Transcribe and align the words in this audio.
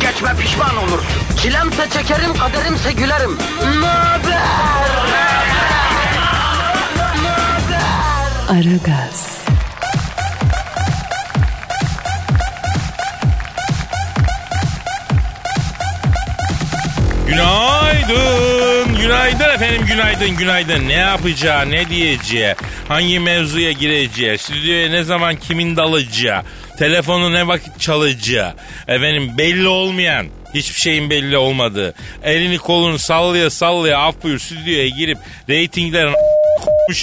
geçme 0.00 0.36
pişman 0.40 0.76
olursun. 0.76 1.06
Çilemse 1.42 1.90
çekerim, 1.90 2.34
kaderimse 2.38 2.92
gülerim. 2.92 3.38
Möber! 3.80 4.40
Aragaz, 8.50 9.40
Günaydın, 17.26 18.96
günaydın 18.96 19.54
efendim, 19.54 19.86
günaydın, 19.86 20.36
günaydın. 20.36 20.88
Ne 20.88 20.92
yapacağı, 20.92 21.70
ne 21.70 21.88
diyeceği, 21.88 22.54
hangi 22.88 23.20
mevzuya 23.20 23.72
gireceği, 23.72 24.38
stüdyoya 24.38 24.88
ne 24.88 25.04
zaman 25.04 25.36
kimin 25.36 25.76
dalacağı, 25.76 26.42
telefonu 26.80 27.32
ne 27.32 27.46
vakit 27.46 27.80
çalacağı, 27.80 28.54
efendim 28.88 29.38
belli 29.38 29.68
olmayan, 29.68 30.26
hiçbir 30.54 30.80
şeyin 30.80 31.10
belli 31.10 31.36
olmadığı, 31.36 31.94
elini 32.22 32.58
kolunu 32.58 32.98
sallaya 32.98 33.50
sallaya 33.50 33.98
af 33.98 34.22
buyur 34.22 34.38
stüdyoya 34.38 34.88
girip 34.88 35.18
reytinglerin 35.48 36.14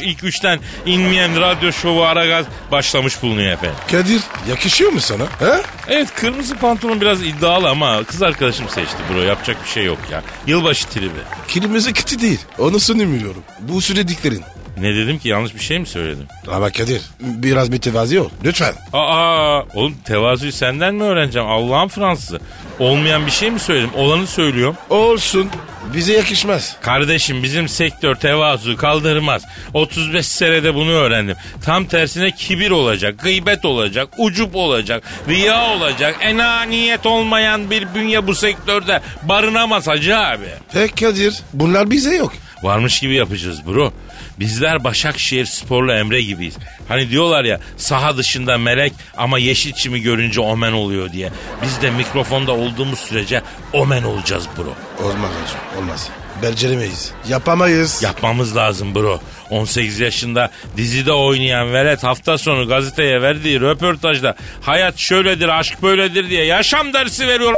ilk 0.01 0.23
üçten 0.23 0.59
inmeyen 0.85 1.41
radyo 1.41 1.71
şovu 1.71 2.03
Aragaz 2.03 2.45
başlamış 2.71 3.21
bulunuyor 3.21 3.53
efendim. 3.53 3.75
Kadir 3.91 4.21
yakışıyor 4.49 4.91
mu 4.91 4.99
sana? 4.99 5.23
He? 5.23 5.61
Evet 5.87 6.07
kırmızı 6.15 6.55
pantolon 6.55 7.01
biraz 7.01 7.21
iddialı 7.21 7.69
ama 7.69 8.03
kız 8.03 8.21
arkadaşım 8.21 8.69
seçti 8.69 8.97
bro 9.13 9.21
yapacak 9.21 9.63
bir 9.63 9.69
şey 9.69 9.85
yok 9.85 9.99
ya. 10.11 10.23
Yılbaşı 10.47 10.87
tribi. 10.87 11.19
Kırmızı 11.53 11.93
kıtı 11.93 12.21
değil. 12.21 12.39
Onu 12.59 12.79
söylemiyorum. 12.79 13.43
Bu 13.59 13.81
söylediklerin. 13.81 14.43
Ne 14.81 14.95
dedim 14.95 15.19
ki 15.19 15.29
yanlış 15.29 15.55
bir 15.55 15.59
şey 15.59 15.79
mi 15.79 15.87
söyledim? 15.87 16.25
Ama 16.51 16.69
Kadir 16.69 17.01
biraz 17.19 17.69
mütevazi 17.69 18.19
ol. 18.19 18.29
Lütfen. 18.43 18.73
Aa 18.93 19.61
oğlum 19.73 19.95
tevazuyu 20.05 20.51
senden 20.51 20.95
mi 20.95 21.03
öğreneceğim 21.03 21.47
Allah'ın 21.47 21.87
Fransızı? 21.87 22.39
Olmayan 22.79 23.25
bir 23.25 23.31
şey 23.31 23.51
mi 23.51 23.59
söyledim? 23.59 23.89
Olanı 23.95 24.27
söylüyorum. 24.27 24.75
Olsun. 24.89 25.49
Bize 25.93 26.13
yakışmaz. 26.13 26.75
Kardeşim 26.81 27.43
bizim 27.43 27.67
sektör 27.67 28.15
tevazu 28.15 28.77
kaldırmaz. 28.77 29.43
35 29.73 30.25
senede 30.25 30.75
bunu 30.75 30.91
öğrendim. 30.91 31.35
Tam 31.65 31.85
tersine 31.85 32.31
kibir 32.31 32.71
olacak, 32.71 33.19
gıybet 33.23 33.65
olacak, 33.65 34.09
ucup 34.17 34.55
olacak, 34.55 35.03
riya 35.29 35.65
olacak. 35.69 36.15
Enaniyet 36.21 37.05
olmayan 37.05 37.71
bir 37.71 37.95
bünye 37.95 38.27
bu 38.27 38.35
sektörde 38.35 39.01
barınamaz 39.23 39.87
hacı 39.87 40.17
abi. 40.17 40.47
Pek 40.73 40.97
Kadir 40.97 41.35
bunlar 41.53 41.91
bize 41.91 42.15
yok. 42.15 42.33
Varmış 42.63 42.99
gibi 42.99 43.13
yapacağız 43.15 43.67
bro. 43.67 43.93
Bizler 44.39 44.83
Başakşehir 44.83 45.45
sporlu 45.45 45.91
Emre 45.91 46.21
gibiyiz. 46.21 46.55
Hani 46.87 47.09
diyorlar 47.09 47.43
ya 47.43 47.59
saha 47.77 48.17
dışında 48.17 48.57
melek 48.57 48.93
ama 49.17 49.39
yeşil 49.39 49.73
çimi 49.73 50.01
görünce 50.01 50.41
omen 50.41 50.71
oluyor 50.71 51.11
diye. 51.11 51.29
Biz 51.63 51.81
de 51.81 51.91
mikrofonda 51.91 52.51
olduğumuz 52.51 52.99
sürece 52.99 53.41
omen 53.73 54.03
olacağız 54.03 54.47
bro. 54.57 55.03
Olmaz 55.07 55.31
hocam 55.31 55.83
olmaz. 55.83 56.09
Beceremeyiz. 56.41 57.11
Yapamayız. 57.29 58.03
Yapmamız 58.03 58.55
lazım 58.55 58.95
bro. 58.95 59.19
18 59.49 59.99
yaşında 59.99 60.51
dizide 60.77 61.11
oynayan 61.13 61.73
velet 61.73 62.03
hafta 62.03 62.37
sonu 62.37 62.67
gazeteye 62.67 63.21
verdiği 63.21 63.61
röportajda 63.61 64.35
hayat 64.61 64.97
şöyledir 64.97 65.49
aşk 65.49 65.83
böyledir 65.83 66.29
diye 66.29 66.45
yaşam 66.45 66.93
dersi 66.93 67.27
veriyor 67.27 67.53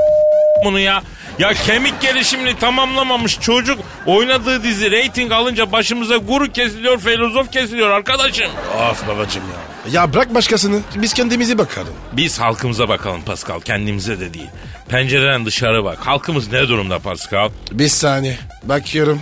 bunu 0.66 0.79
ya. 0.79 1.03
Ya 1.39 1.53
kemik 1.53 2.01
gelişimini 2.01 2.59
tamamlamamış 2.59 3.39
çocuk 3.39 3.79
oynadığı 4.05 4.63
dizi 4.63 4.91
reyting 4.91 5.31
alınca 5.31 5.72
başımıza 5.72 6.17
guru 6.17 6.51
kesiliyor, 6.51 7.00
filozof 7.00 7.51
kesiliyor 7.51 7.89
arkadaşım. 7.89 8.51
Of 8.91 9.07
babacım 9.07 9.44
ya. 9.44 9.91
Ya 10.01 10.13
bırak 10.13 10.35
başkasını. 10.35 10.81
Biz 10.95 11.13
kendimize 11.13 11.57
bakalım. 11.57 11.94
Biz 12.13 12.39
halkımıza 12.39 12.89
bakalım 12.89 13.22
Pascal, 13.22 13.59
kendimize 13.59 14.19
de 14.19 14.33
değil. 14.33 14.50
Pencereden 14.89 15.45
dışarı 15.45 15.83
bak. 15.83 15.97
Halkımız 16.07 16.51
ne 16.51 16.67
durumda 16.67 17.00
Pascal? 17.00 17.50
Bir 17.71 17.88
saniye. 17.88 18.38
Bakıyorum. 18.63 19.21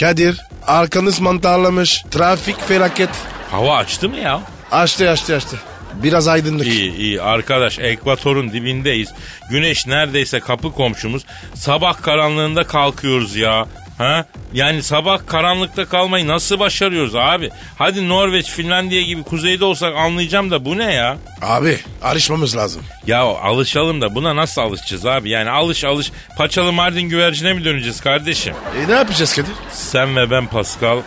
Kadir 0.00 0.40
arkanız 0.66 1.20
mantarlamış. 1.20 2.04
Trafik 2.10 2.68
felaket. 2.68 3.10
Hava 3.50 3.76
açtı 3.76 4.08
mı 4.08 4.16
ya? 4.16 4.40
Açtı 4.72 5.10
açtı 5.10 5.36
açtı. 5.36 5.56
Biraz 5.94 6.28
aydınlık. 6.28 6.66
İyi 6.66 6.94
iyi 6.96 7.22
arkadaş 7.22 7.78
ekvatorun 7.78 8.52
dibindeyiz. 8.52 9.08
Güneş 9.50 9.86
neredeyse 9.86 10.40
kapı 10.40 10.72
komşumuz. 10.72 11.22
Sabah 11.54 12.02
karanlığında 12.02 12.64
kalkıyoruz 12.64 13.36
ya. 13.36 13.66
Ha? 13.98 14.24
Yani 14.52 14.82
sabah 14.82 15.26
karanlıkta 15.26 15.84
kalmayı 15.84 16.28
nasıl 16.28 16.58
başarıyoruz 16.58 17.14
abi? 17.14 17.50
Hadi 17.78 18.08
Norveç, 18.08 18.50
Finlandiya 18.50 19.02
gibi 19.02 19.22
kuzeyde 19.22 19.64
olsak 19.64 19.96
anlayacağım 19.96 20.50
da 20.50 20.64
bu 20.64 20.78
ne 20.78 20.92
ya? 20.92 21.16
Abi 21.42 21.78
alışmamız 22.02 22.56
lazım. 22.56 22.82
Ya 23.06 23.20
alışalım 23.20 24.00
da 24.00 24.14
buna 24.14 24.36
nasıl 24.36 24.60
alışacağız 24.62 25.06
abi? 25.06 25.30
Yani 25.30 25.50
alış 25.50 25.84
alış 25.84 26.12
paçalı 26.36 26.72
Mardin 26.72 27.02
güvercine 27.08 27.52
mi 27.52 27.64
döneceğiz 27.64 28.00
kardeşim? 28.00 28.54
E 28.84 28.88
ne 28.88 28.92
yapacağız 28.92 29.36
Kadir? 29.36 29.52
Sen 29.72 30.16
ve 30.16 30.30
ben 30.30 30.46
Pascal 30.46 30.98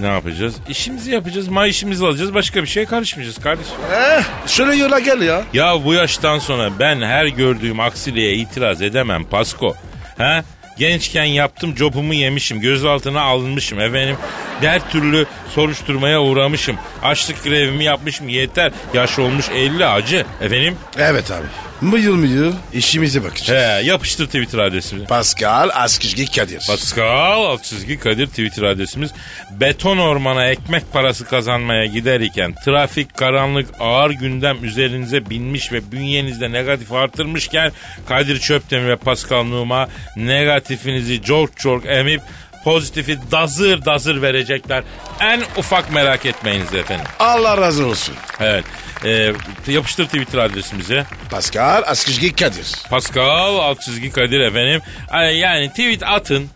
ne 0.00 0.06
yapacağız? 0.06 0.54
İşimizi 0.68 1.10
yapacağız, 1.10 1.48
ma 1.48 1.66
işimizi 1.66 2.06
alacağız. 2.06 2.34
Başka 2.34 2.62
bir 2.62 2.68
şeye 2.68 2.86
karışmayacağız 2.86 3.38
kardeşim. 3.38 3.72
Eh, 3.94 4.22
şöyle 4.46 4.76
yola 4.76 4.98
gel 4.98 5.20
ya. 5.22 5.42
Ya 5.52 5.84
bu 5.84 5.94
yaştan 5.94 6.38
sonra 6.38 6.70
ben 6.78 7.02
her 7.02 7.26
gördüğüm 7.26 7.80
aksiliğe 7.80 8.34
itiraz 8.34 8.82
edemem 8.82 9.24
Pasko. 9.24 9.74
Ha? 10.18 10.44
Gençken 10.78 11.24
yaptım 11.24 11.76
jobumu 11.76 12.14
yemişim. 12.14 12.60
Gözaltına 12.60 13.20
alınmışım 13.20 13.80
efendim. 13.80 14.16
Her 14.60 14.90
türlü 14.90 15.26
soruşturmaya 15.54 16.22
uğramışım. 16.22 16.76
Açlık 17.02 17.44
grevimi 17.44 17.84
yapmışım 17.84 18.28
yeter. 18.28 18.72
Yaş 18.94 19.18
olmuş 19.18 19.48
50 19.54 19.86
acı. 19.86 20.24
Efendim? 20.40 20.76
Evet 20.98 21.30
abi. 21.30 21.46
Mıyıl 21.80 22.14
mıyıl 22.14 22.52
işimize 22.72 23.24
bakacağız. 23.24 23.62
He, 23.62 23.86
yapıştır 23.86 24.26
Twitter 24.26 24.58
adresimizi. 24.58 25.06
Pascal 25.06 25.70
Askizgi 25.74 26.30
Kadir. 26.30 26.66
Pascal 26.66 27.44
alt 27.44 27.64
çizgi 27.64 27.98
Kadir 27.98 28.26
Twitter 28.26 28.62
adresimiz. 28.62 29.10
Beton 29.50 29.98
ormana 29.98 30.46
ekmek 30.46 30.92
parası 30.92 31.24
kazanmaya 31.24 31.86
giderken 31.86 32.54
trafik, 32.64 33.16
karanlık, 33.16 33.68
ağır 33.80 34.10
gündem 34.10 34.64
üzerinize 34.64 35.30
binmiş 35.30 35.72
ve 35.72 35.92
bünyenizde 35.92 36.52
negatif 36.52 36.92
artırmışken 36.92 37.72
Kadir 38.08 38.38
Çöptemir 38.40 38.88
ve 38.88 38.96
Pascal 38.96 39.44
Numa 39.44 39.88
negatifinizi 40.16 41.22
çok 41.22 41.56
çok 41.56 41.86
emip 41.86 42.20
pozitifi 42.64 43.18
dazır 43.32 43.84
dazır 43.84 44.22
verecekler. 44.22 44.82
En 45.20 45.42
ufak 45.56 45.92
merak 45.92 46.26
etmeyiniz 46.26 46.74
efendim. 46.74 47.06
Allah 47.18 47.56
razı 47.58 47.86
olsun. 47.86 48.14
Evet. 48.40 48.64
Ee, 49.04 49.32
yapıştır 49.66 50.04
Twitter 50.06 50.38
adresimizi. 50.38 51.04
Pascal 51.30 51.82
Askizgi 51.86 52.32
Kadir. 52.36 52.66
Pascal 52.90 53.56
alt 53.58 53.80
çizgi 53.80 54.10
Kadir 54.12 54.40
efendim. 54.40 54.82
Ay, 55.10 55.36
Yani 55.38 55.68
tweet 55.70 56.02
atın. 56.02 56.48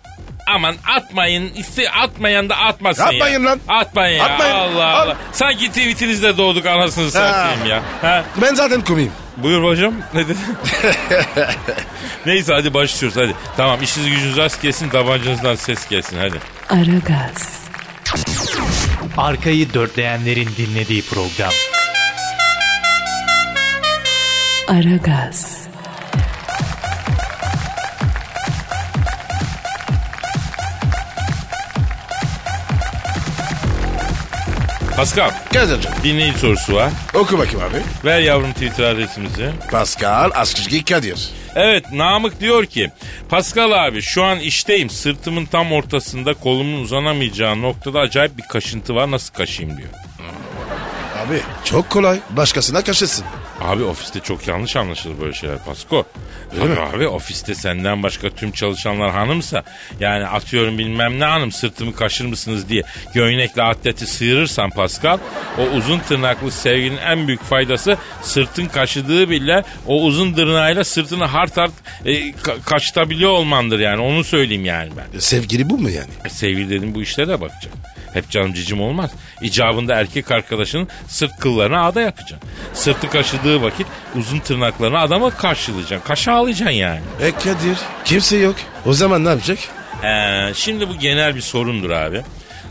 Aman 0.46 0.76
atmayın. 0.96 1.52
İste 1.54 1.90
atmayan 1.90 2.48
da 2.48 2.56
atmasın 2.56 3.02
Atmayın 3.02 3.40
ya. 3.44 3.50
lan. 3.50 3.60
Atmayın 3.68 4.18
ya. 4.18 4.24
Atmayın. 4.24 4.54
Allah 4.54 4.86
Al. 4.86 5.06
Allah. 5.06 5.16
Sanki 5.32 5.68
tweetinizde 5.68 6.36
doğduk 6.36 6.66
anasını 6.66 7.10
satayım 7.10 7.66
ya. 7.66 7.82
Ha? 8.02 8.24
Ben 8.42 8.54
zaten 8.54 8.80
komiyim. 8.80 9.12
Buyur 9.36 9.64
hocam. 9.64 9.94
Ne 10.14 10.24
dedin? 10.24 10.38
Neyse 12.26 12.52
hadi 12.54 12.74
başlıyoruz 12.74 13.16
hadi. 13.18 13.34
Tamam 13.56 13.82
işiniz 13.82 14.08
gücünüz 14.10 14.36
rast 14.36 14.62
gelsin 14.62 14.88
tabancanızdan 14.88 15.54
ses 15.54 15.88
gelsin 15.88 16.18
hadi. 16.18 16.36
Aragaz, 16.70 17.58
Arkayı 19.16 19.74
dörtleyenlerin 19.74 20.48
dinlediği 20.56 21.02
program. 21.02 21.52
Aragaz, 24.68 25.68
Pascal 34.96 35.30
Kadir'cim 35.52 35.90
dinleyici 36.04 36.38
sorusu 36.38 36.74
var. 36.74 36.90
oku 37.14 37.38
bakayım 37.38 37.60
abi. 37.60 37.82
Ver 38.04 38.20
yavrum 38.20 38.52
Twitter 38.52 38.84
adresimizi. 38.84 39.50
Pascal 39.70 40.30
Askizgi 40.34 40.84
Kadir. 40.84 41.28
Evet 41.54 41.92
Namık 41.92 42.40
diyor 42.40 42.66
ki 42.66 42.90
Pascal 43.28 43.86
abi 43.86 44.02
şu 44.02 44.24
an 44.24 44.38
işteyim 44.38 44.90
sırtımın 44.90 45.44
tam 45.46 45.72
ortasında 45.72 46.34
kolumun 46.34 46.80
uzanamayacağı 46.82 47.62
noktada 47.62 48.00
acayip 48.00 48.38
bir 48.38 48.42
kaşıntı 48.48 48.94
var 48.94 49.10
nasıl 49.10 49.34
kaşıyım 49.34 49.76
diyor. 49.78 49.88
Abi 51.26 51.40
çok 51.64 51.90
kolay. 51.90 52.18
Başkasına 52.30 52.84
kaşısın. 52.84 53.24
Abi 53.64 53.84
ofiste 53.84 54.20
çok 54.20 54.48
yanlış 54.48 54.76
anlaşılır 54.76 55.20
böyle 55.20 55.32
şeyler 55.34 55.58
Pasko. 55.64 56.04
Tabii 56.58 56.80
abi 56.96 57.08
ofiste 57.08 57.54
senden 57.54 58.02
başka 58.02 58.30
tüm 58.30 58.52
çalışanlar 58.52 59.10
hanımsa 59.10 59.62
yani 60.00 60.26
atıyorum 60.26 60.78
bilmem 60.78 61.20
ne 61.20 61.24
hanım 61.24 61.52
sırtımı 61.52 61.94
kaşır 61.94 62.24
mısınız 62.24 62.68
diye 62.68 62.82
göynekle 63.14 63.62
atleti 63.62 64.06
sıyırırsan 64.06 64.70
Pascal 64.70 65.18
o 65.58 65.62
uzun 65.76 65.98
tırnaklı 65.98 66.50
sevginin 66.50 66.96
en 66.96 67.28
büyük 67.28 67.42
faydası 67.42 67.96
sırtın 68.22 68.66
kaşıdığı 68.66 69.30
bile 69.30 69.62
o 69.86 70.02
uzun 70.02 70.32
tırnağıyla 70.34 70.84
sırtını 70.84 71.24
hart 71.24 71.56
hart 71.56 71.72
e, 72.04 72.12
ka- 72.30 72.62
kaşıtabiliyor 72.62 73.30
olmandır 73.30 73.78
yani 73.80 74.00
onu 74.00 74.24
söyleyeyim 74.24 74.64
yani 74.64 74.90
ben. 74.96 75.18
Sevgili 75.18 75.70
bu 75.70 75.78
mu 75.78 75.90
yani? 75.90 76.10
E, 76.24 76.28
sevgili 76.28 76.70
dedim 76.70 76.94
bu 76.94 77.02
işlere 77.02 77.28
de 77.28 77.40
bakacağım. 77.40 77.76
Hep 78.14 78.30
canım 78.30 78.52
cicim 78.54 78.80
olmaz. 78.80 79.10
İcabında 79.42 79.94
erkek 79.94 80.30
arkadaşının 80.30 80.88
sırt 81.08 81.38
kıllarını 81.38 81.82
ağda 81.84 82.00
yapacaksın. 82.00 82.48
Sırtı 82.74 83.10
kaşıdığı 83.10 83.62
vakit 83.62 83.86
uzun 84.16 84.38
tırnaklarını 84.38 84.98
adama 84.98 85.30
karşılayacaksın. 85.30 86.08
Kaşa 86.08 86.32
ağlayacaksın 86.32 86.74
yani. 86.76 87.00
E 87.20 87.30
Kadir 87.32 87.78
kimse 88.04 88.36
yok. 88.36 88.56
O 88.86 88.92
zaman 88.92 89.24
ne 89.24 89.28
yapacak? 89.28 89.58
Ee, 90.04 90.54
şimdi 90.54 90.88
bu 90.88 90.98
genel 90.98 91.36
bir 91.36 91.40
sorundur 91.40 91.90
abi. 91.90 92.22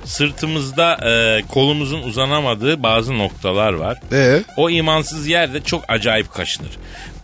Sırtımızda 0.05 1.09
e, 1.09 1.41
kolumuzun 1.47 2.01
uzanamadığı 2.03 2.83
bazı 2.83 3.17
noktalar 3.17 3.73
var. 3.73 3.97
Ee? 4.11 4.43
O 4.57 4.69
imansız 4.69 5.27
yerde 5.27 5.63
çok 5.63 5.83
acayip 5.87 6.33
kaşınır. 6.33 6.71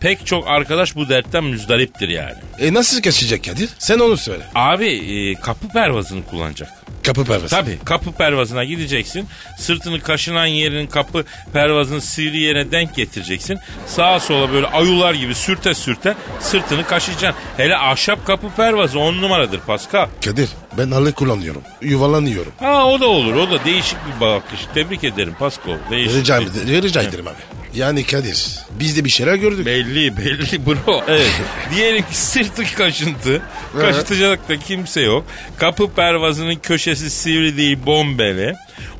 Pek 0.00 0.26
çok 0.26 0.48
arkadaş 0.48 0.96
bu 0.96 1.08
dertten 1.08 1.44
müzdariptir 1.44 2.08
yani. 2.08 2.34
E 2.58 2.74
nasıl 2.74 3.02
kaçacak 3.02 3.44
Kadir? 3.44 3.68
Sen 3.78 3.98
onu 3.98 4.16
söyle. 4.16 4.42
Abi 4.54 4.86
e, 4.88 5.34
kapı 5.34 5.68
pervazını 5.68 6.26
kullanacak. 6.26 6.68
Kapı 7.02 7.24
pervası. 7.24 7.48
Tabii 7.56 7.78
kapı 7.84 8.12
pervazına 8.12 8.64
gideceksin. 8.64 9.28
Sırtını 9.58 10.00
kaşınan 10.00 10.46
yerinin 10.46 10.86
kapı 10.86 11.24
pervazını 11.52 12.00
sivri 12.00 12.38
yere 12.38 12.70
denk 12.72 12.94
getireceksin. 12.96 13.58
Sağa 13.86 14.20
sola 14.20 14.52
böyle 14.52 14.66
ayular 14.66 15.14
gibi 15.14 15.34
sürte 15.34 15.74
sürte 15.74 16.14
sırtını 16.40 16.86
kaşıyacaksın. 16.86 17.42
Hele 17.56 17.76
ahşap 17.76 18.26
kapı 18.26 18.46
pervazı 18.56 18.98
on 18.98 19.14
numaradır 19.22 19.60
Pascal. 19.60 20.06
Kadir 20.24 20.48
ben 20.78 20.90
halı 20.90 21.12
kullanıyorum. 21.12 21.62
Yuvarlanıyorum. 21.82 22.52
Ha 22.60 22.86
o 22.86 23.00
da 23.00 23.06
olur 23.06 23.34
o 23.34 23.50
da 23.50 23.64
değişik 23.64 23.96
bir 24.06 24.20
bakış. 24.20 24.60
Tebrik 24.74 25.04
ederim 25.04 25.34
Pascal. 25.38 25.76
Değişik. 25.90 26.16
Rica, 26.16 26.40
bir- 26.40 26.82
rica 26.82 27.02
ederim 27.02 27.26
abi. 27.28 27.59
Yani 27.74 28.06
Kadir 28.06 28.46
biz 28.70 28.96
de 28.96 29.04
bir 29.04 29.10
şeyler 29.10 29.34
gördük. 29.34 29.66
Belli 29.66 30.16
belli 30.16 30.66
bro. 30.66 31.04
Evet. 31.08 31.30
Diyelim 31.74 32.02
ki 32.02 32.16
sırtı 32.16 32.74
kaşıntı. 32.76 33.42
Kaşıtacak 33.80 34.48
da 34.48 34.56
kimse 34.56 35.00
yok. 35.00 35.24
Kapı 35.56 35.90
pervazının 35.90 36.56
köşesi 36.56 37.10
sivri 37.10 37.56
değil 37.56 37.78
bombeli. 37.86 38.54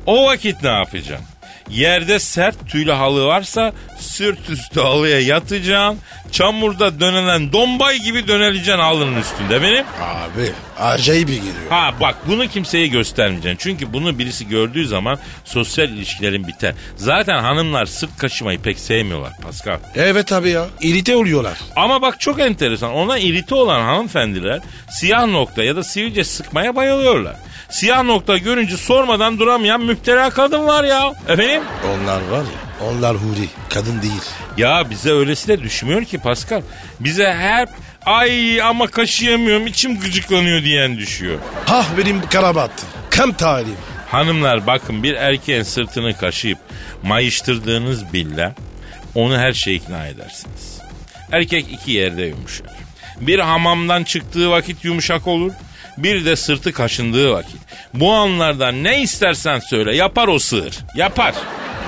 O 0.05 0.25
vakit 0.25 0.63
ne 0.63 0.69
yapacaksın? 0.69 1.27
Yerde 1.71 2.19
sert 2.19 2.69
tüylü 2.69 2.91
halı 2.91 3.25
varsa 3.25 3.73
sırt 3.99 4.49
üstü 4.49 4.81
halıya 4.81 5.19
yatacaksın. 5.21 5.99
Çamurda 6.31 6.99
dönelen 6.99 7.53
dombay 7.53 7.97
gibi 7.97 8.27
döneleceksin 8.27 8.79
halının 8.79 9.21
üstünde 9.21 9.61
benim. 9.61 9.85
Abi 10.01 10.51
acayip 10.79 11.29
iyi 11.29 11.37
geliyor. 11.39 11.69
Ha 11.69 11.93
bak 12.01 12.15
bunu 12.27 12.47
kimseye 12.47 12.87
göstermeyeceksin. 12.87 13.57
Çünkü 13.59 13.93
bunu 13.93 14.19
birisi 14.19 14.47
gördüğü 14.47 14.87
zaman 14.87 15.19
sosyal 15.45 15.89
ilişkilerin 15.89 16.47
biter. 16.47 16.73
Zaten 16.95 17.37
hanımlar 17.37 17.85
sırt 17.85 18.17
kaşımayı 18.17 18.59
pek 18.61 18.79
sevmiyorlar 18.79 19.31
Pascal. 19.43 19.79
Evet 19.95 20.31
abi 20.31 20.49
ya. 20.49 20.65
İrite 20.81 21.15
oluyorlar. 21.15 21.57
Ama 21.75 22.01
bak 22.01 22.19
çok 22.19 22.39
enteresan. 22.39 22.93
Ona 22.93 23.17
irite 23.17 23.55
olan 23.55 23.81
hanımefendiler 23.81 24.59
siyah 24.89 25.25
nokta 25.25 25.63
ya 25.63 25.75
da 25.75 25.83
sivilce 25.83 26.23
sıkmaya 26.23 26.75
bayılıyorlar. 26.75 27.35
Siyah 27.71 28.03
nokta 28.03 28.37
görünce 28.37 28.77
sormadan 28.77 29.39
duramayan 29.39 29.81
müptela 29.81 30.29
kadın 30.29 30.67
var 30.67 30.83
ya. 30.83 31.13
Efendim? 31.27 31.61
Onlar 31.89 32.21
var 32.21 32.43
ya. 32.43 32.87
Onlar 32.87 33.15
huri. 33.15 33.49
Kadın 33.69 34.01
değil. 34.01 34.21
Ya 34.57 34.89
bize 34.89 35.11
öylesi 35.11 35.47
de 35.47 35.61
düşmüyor 35.61 36.03
ki 36.05 36.17
Pascal. 36.17 36.61
Bize 36.99 37.33
hep 37.33 37.69
ay 38.05 38.61
ama 38.61 38.87
kaşıyamıyorum 38.87 39.67
içim 39.67 39.99
gıcıklanıyor 39.99 40.63
diyen 40.63 40.97
düşüyor. 40.97 41.39
Hah 41.65 41.85
benim 41.97 42.29
karabattım. 42.29 42.89
Kam 43.09 43.33
tarihim. 43.33 43.75
Hanımlar 44.11 44.67
bakın 44.67 45.03
bir 45.03 45.13
erkeğin 45.13 45.63
sırtını 45.63 46.17
kaşıyıp 46.17 46.57
mayıştırdığınız 47.03 48.13
billa 48.13 48.55
onu 49.15 49.37
her 49.37 49.53
şeye 49.53 49.75
ikna 49.75 50.07
edersiniz. 50.07 50.79
Erkek 51.31 51.65
iki 51.71 51.91
yerde 51.91 52.23
yumuşar. 52.23 52.67
Bir 53.21 53.39
hamamdan 53.39 54.03
çıktığı 54.03 54.49
vakit 54.51 54.85
yumuşak 54.85 55.27
olur. 55.27 55.51
Bir 55.97 56.25
de 56.25 56.35
sırtı 56.35 56.73
kaşındığı 56.73 57.31
vakit. 57.31 57.61
Bu 57.93 58.11
anlardan 58.13 58.83
ne 58.83 59.01
istersen 59.01 59.59
söyle 59.59 59.95
yapar 59.95 60.27
o 60.27 60.39
sığır. 60.39 60.77
Yapar. 60.95 61.33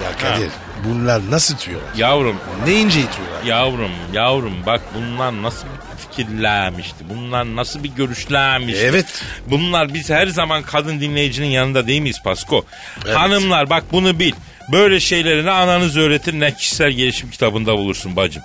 Ya 0.04 0.18
Kadir 0.18 0.50
bunlar 0.90 1.32
nasıl 1.32 1.58
tutuyorlar? 1.58 1.96
Yavrum 1.96 2.36
Ne 2.68 2.74
ince 2.74 3.00
itiyorlar? 3.00 3.44
Yavrum 3.46 3.92
yavrum 4.14 4.54
bak 4.66 4.82
bunlar 4.96 5.42
nasıl 5.44 5.66
bir 5.66 5.98
fikirlermişti. 6.10 7.10
Bunlar 7.10 7.56
nasıl 7.56 7.84
bir 7.84 7.90
görüşlermişti. 7.90 8.86
Evet. 8.86 9.24
Bunlar 9.48 9.94
biz 9.94 10.10
her 10.10 10.28
zaman 10.28 10.64
kadın 10.64 11.00
dinleyicinin 11.02 11.48
yanında 11.48 11.88
değil 11.88 12.02
miyiz 12.02 12.22
Pasko? 12.24 12.66
Evet. 13.06 13.18
Hanımlar 13.18 13.70
bak 13.70 13.84
bunu 13.92 14.20
bil. 14.20 14.34
Böyle 14.72 15.00
şeyleri 15.00 15.46
ne 15.46 15.52
ananız 15.52 15.98
öğretir 15.98 16.40
ne 16.40 16.56
kişisel 16.56 16.92
gelişim 16.92 17.30
kitabında 17.30 17.78
bulursun 17.78 18.16
bacım. 18.16 18.44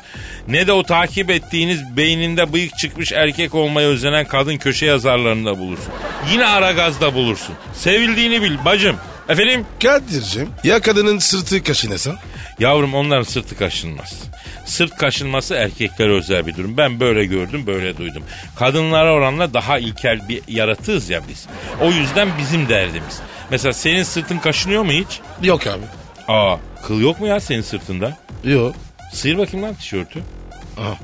Ne 0.49 0.67
de 0.67 0.73
o 0.73 0.82
takip 0.82 1.31
ettiğiniz 1.31 1.97
beyninde 1.97 2.53
bıyık 2.53 2.79
çıkmış 2.79 3.12
erkek 3.12 3.55
olmaya 3.55 3.88
özenen 3.88 4.25
kadın 4.25 4.56
köşe 4.56 4.87
yazarlarında 4.87 5.59
bulursun. 5.59 5.93
Yine 6.32 6.47
Aragaz'da 6.47 7.15
bulursun. 7.15 7.55
Sevildiğini 7.75 8.43
bil 8.43 8.65
bacım. 8.65 8.97
Efendim? 9.29 9.67
Kadir'cim 9.82 10.49
ya 10.65 10.81
kadının 10.81 11.19
sırtı 11.19 11.62
kaşınasa? 11.62 12.17
Yavrum 12.59 12.94
onların 12.94 13.23
sırtı 13.23 13.56
kaşınmaz. 13.56 14.14
Sırt 14.64 14.97
kaşınması 14.97 15.55
erkeklere 15.55 16.12
özel 16.12 16.47
bir 16.47 16.56
durum. 16.56 16.76
Ben 16.76 17.00
böyle 17.00 17.25
gördüm, 17.25 17.67
böyle 17.67 17.97
duydum. 17.97 18.23
Kadınlara 18.56 19.12
oranla 19.12 19.55
daha 19.55 19.79
ilkel 19.79 20.29
bir 20.29 20.43
yaratığız 20.49 21.11
ya 21.11 21.21
biz. 21.29 21.47
O 21.81 21.91
yüzden 21.91 22.29
bizim 22.38 22.69
derdimiz. 22.69 23.21
Mesela 23.50 23.73
senin 23.73 24.03
sırtın 24.03 24.38
kaşınıyor 24.38 24.82
mu 24.82 24.93
hiç? 24.93 25.21
Yok 25.43 25.67
abi. 25.67 25.82
Aa, 26.28 26.56
kıl 26.86 27.00
yok 27.00 27.20
mu 27.20 27.26
ya 27.26 27.40
senin 27.40 27.62
sırtında? 27.62 28.16
Yok. 28.44 28.75
Sıyır 29.12 29.38
bakayım 29.38 29.66
lan 29.66 29.75
tişörtü. 29.75 30.22
Aha. 30.80 30.94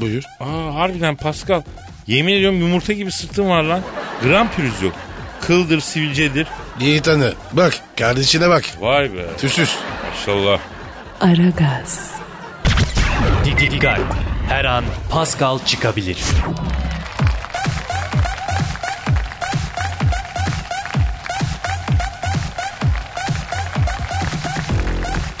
Buyur. 0.00 0.22
Aa, 0.40 0.74
harbiden 0.74 1.16
Pascal. 1.16 1.62
Yemin 2.06 2.32
ediyorum 2.32 2.58
yumurta 2.60 2.92
gibi 2.92 3.12
sırtın 3.12 3.48
var 3.48 3.62
lan. 3.62 3.80
Gram 4.22 4.50
pürüz 4.50 4.82
yok. 4.82 4.94
Kıldır, 5.40 5.80
sivilcedir. 5.80 6.46
İyi 6.80 7.00
tanı. 7.00 7.32
Bak 7.52 7.80
kardeşine 7.96 8.48
bak. 8.48 8.64
Vay 8.80 9.14
be. 9.14 9.26
Tüsüz. 9.38 9.76
Maşallah. 10.10 10.58
Aragaz, 11.20 12.10
Dikkat. 13.44 14.00
Her 14.48 14.64
an 14.64 14.84
Pascal 15.10 15.58
çıkabilir. 15.66 16.18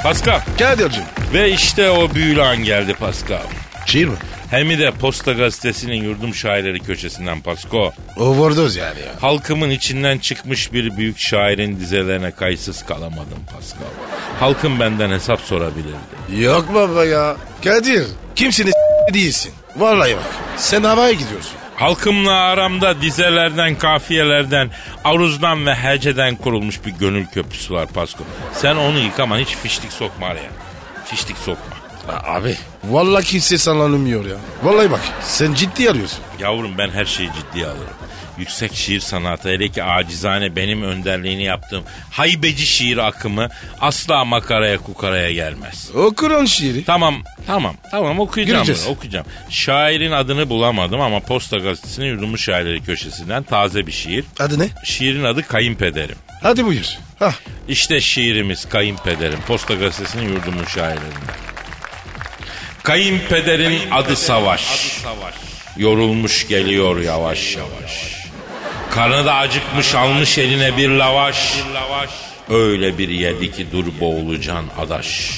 Pascal. 0.02 0.40
Kadir'cim. 0.58 1.02
Ve 1.34 1.50
işte 1.50 1.90
o 1.90 2.14
büyülü 2.14 2.42
an 2.42 2.56
geldi 2.64 2.94
Pascal. 2.94 3.42
Şiir 3.86 4.06
mi? 4.06 4.14
Hem 4.50 4.70
de 4.70 4.90
Posta 4.90 5.32
Gazetesi'nin 5.32 6.02
yurdum 6.02 6.34
şairleri 6.34 6.80
köşesinden 6.80 7.40
Pasko. 7.40 7.92
Overdose 8.16 8.80
yani 8.80 9.00
ya. 9.00 9.12
Halkımın 9.20 9.70
içinden 9.70 10.18
çıkmış 10.18 10.72
bir 10.72 10.96
büyük 10.96 11.18
şairin 11.18 11.80
dizelerine 11.80 12.30
kayıtsız 12.30 12.86
kalamadım 12.86 13.38
Pascal. 13.54 13.86
Halkım 14.40 14.80
benden 14.80 15.10
hesap 15.10 15.40
sorabilirdi. 15.40 16.40
Yok 16.40 16.74
baba 16.74 17.04
ya. 17.04 17.36
Kadir 17.64 18.06
kimsiniz 18.36 18.74
değilsin. 19.14 19.52
Vallahi 19.76 20.16
bak 20.16 20.34
sen 20.56 20.82
havaya 20.82 21.12
gidiyorsun. 21.12 21.61
Halkımla 21.82 22.32
aramda 22.32 23.02
dizelerden, 23.02 23.74
kafiyelerden, 23.78 24.70
aruzdan 25.04 25.66
ve 25.66 25.74
heceden 25.74 26.36
kurulmuş 26.36 26.84
bir 26.86 26.90
gönül 26.90 27.26
köprüsü 27.26 27.74
var 27.74 27.86
Pasko. 27.86 28.24
Sen 28.54 28.76
onu 28.76 28.98
yıkaman 28.98 29.38
hiç 29.38 29.56
fişlik 29.56 29.92
sokma 29.92 30.26
araya. 30.26 30.50
Fişlik 31.04 31.36
sokma. 31.38 31.76
Abi. 32.24 32.56
Vallahi 32.84 33.24
kimse 33.24 33.58
sallanmıyor 33.58 34.24
ya. 34.26 34.36
Vallahi 34.62 34.90
bak 34.90 35.00
sen 35.20 35.54
ciddi 35.54 35.90
arıyorsun. 35.90 36.20
Yavrum 36.38 36.78
ben 36.78 36.90
her 36.90 37.04
şeyi 37.04 37.30
ciddiye 37.32 37.66
alırım. 37.66 37.94
Yüksek 38.38 38.74
şiir 38.74 39.00
sanatı 39.00 39.48
hele 39.48 39.68
ki 39.68 39.84
acizane 39.84 40.56
benim 40.56 40.82
önderliğini 40.82 41.44
yaptığım 41.44 41.84
haybeci 42.10 42.66
şiir 42.66 42.98
akımı 42.98 43.48
asla 43.80 44.24
makaraya 44.24 44.78
kukaraya 44.78 45.32
gelmez. 45.32 45.90
Okurun 45.94 46.44
şiiri. 46.44 46.84
Tamam 46.84 47.22
tamam 47.46 47.76
tamam 47.90 48.20
okuyacağım 48.20 48.66
bunu, 48.68 48.92
okuyacağım. 48.92 49.26
Şairin 49.50 50.12
adını 50.12 50.48
bulamadım 50.48 51.00
ama 51.00 51.20
Posta 51.20 51.58
Gazetesi'nin 51.58 52.06
yurdumu 52.06 52.38
şairleri 52.38 52.84
köşesinden 52.84 53.42
taze 53.42 53.86
bir 53.86 53.92
şiir. 53.92 54.24
Adı 54.38 54.58
ne? 54.58 54.68
Şiirin 54.84 55.24
adı 55.24 55.42
Kayınpederim. 55.42 56.16
Hadi 56.42 56.64
buyur. 56.64 56.86
Hah. 57.18 57.34
İşte 57.68 58.00
şiirimiz 58.00 58.68
Kayınpederim. 58.68 59.38
Posta 59.46 59.74
Gazetesi'nin 59.74 60.28
yurdumun 60.28 60.64
şairlerinden. 60.64 61.36
Kayınpederin 62.82 63.90
adı 63.90 64.16
Savaş. 64.16 64.62
Yorulmuş 65.76 66.48
geliyor 66.48 67.00
yavaş 67.00 67.56
yavaş. 67.56 68.21
Karnı 68.94 69.26
da 69.26 69.34
acıkmış 69.34 69.94
almış 69.94 70.38
eline 70.38 70.76
bir 70.76 70.88
lavaş. 70.88 71.54
Öyle 72.50 72.98
bir 72.98 73.08
yedi 73.08 73.52
ki 73.52 73.66
dur 73.72 73.84
boğulacan 74.00 74.64
adaş. 74.78 75.30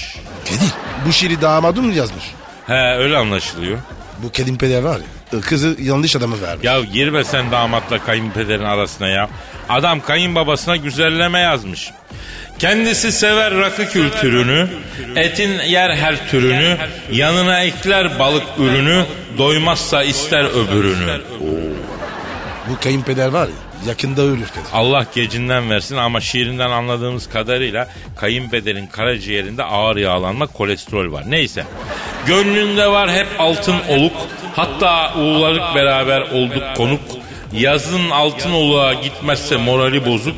Kadir 0.45 0.71
Bu 1.07 1.13
şiiri 1.13 1.41
damadım 1.41 1.87
mı 1.87 1.95
yazmış? 1.95 2.25
He 2.67 2.95
öyle 2.97 3.17
anlaşılıyor. 3.17 3.79
Bu 4.23 4.33
kedimpeder 4.33 4.83
var 4.83 5.01
ya. 5.33 5.41
Kızı 5.41 5.77
yanlış 5.81 6.17
adamı 6.17 6.43
vermiş. 6.43 6.65
Ya 6.65 6.81
girme 6.81 7.25
sen 7.25 7.51
damatla 7.51 7.99
kayınpederin 7.99 8.65
arasına 8.65 9.09
ya. 9.09 9.29
Adam 9.69 10.01
kayınbabasına 10.01 10.77
güzelleme 10.77 11.39
yazmış. 11.41 11.91
Kendisi 12.59 13.13
sever 13.13 13.55
rakı 13.55 13.89
kültürünü, 13.89 14.69
etin 15.17 15.59
yer 15.59 15.97
her 15.97 16.31
türünü, 16.31 16.77
yanına 17.13 17.61
ekler 17.61 18.19
balık 18.19 18.47
ürünü, 18.59 19.05
doymazsa 19.39 20.03
ister 20.03 20.45
öbürünü. 20.45 21.21
Bu 22.71 22.81
kayınpeder 22.81 23.29
var 23.29 23.49
ya 23.49 23.55
yakında 23.87 24.23
ölür 24.23 24.49
Kadir. 24.49 24.69
Allah 24.73 25.07
gecinden 25.15 25.71
versin 25.71 25.97
ama 25.97 26.21
şiirinden 26.21 26.71
anladığımız 26.71 27.29
kadarıyla 27.29 27.89
kayınpederin 28.17 28.87
karaciğerinde 28.87 29.65
ağır 29.65 29.97
yağlanma 29.97 30.47
kolesterol 30.47 31.13
var. 31.13 31.25
Neyse. 31.27 31.65
Gönlünde 32.27 32.87
var 32.87 33.13
hep 33.13 33.27
altın 33.39 33.77
oluk. 33.89 34.13
Hatta 34.57 35.15
uğularık 35.19 35.75
beraber 35.75 36.21
olduk 36.21 36.63
konuk. 36.77 37.01
Yazın 37.53 38.11
altın 38.11 38.51
oluğa 38.51 38.95
gitmezse 38.95 39.57
morali 39.57 40.07
bozuk. 40.07 40.37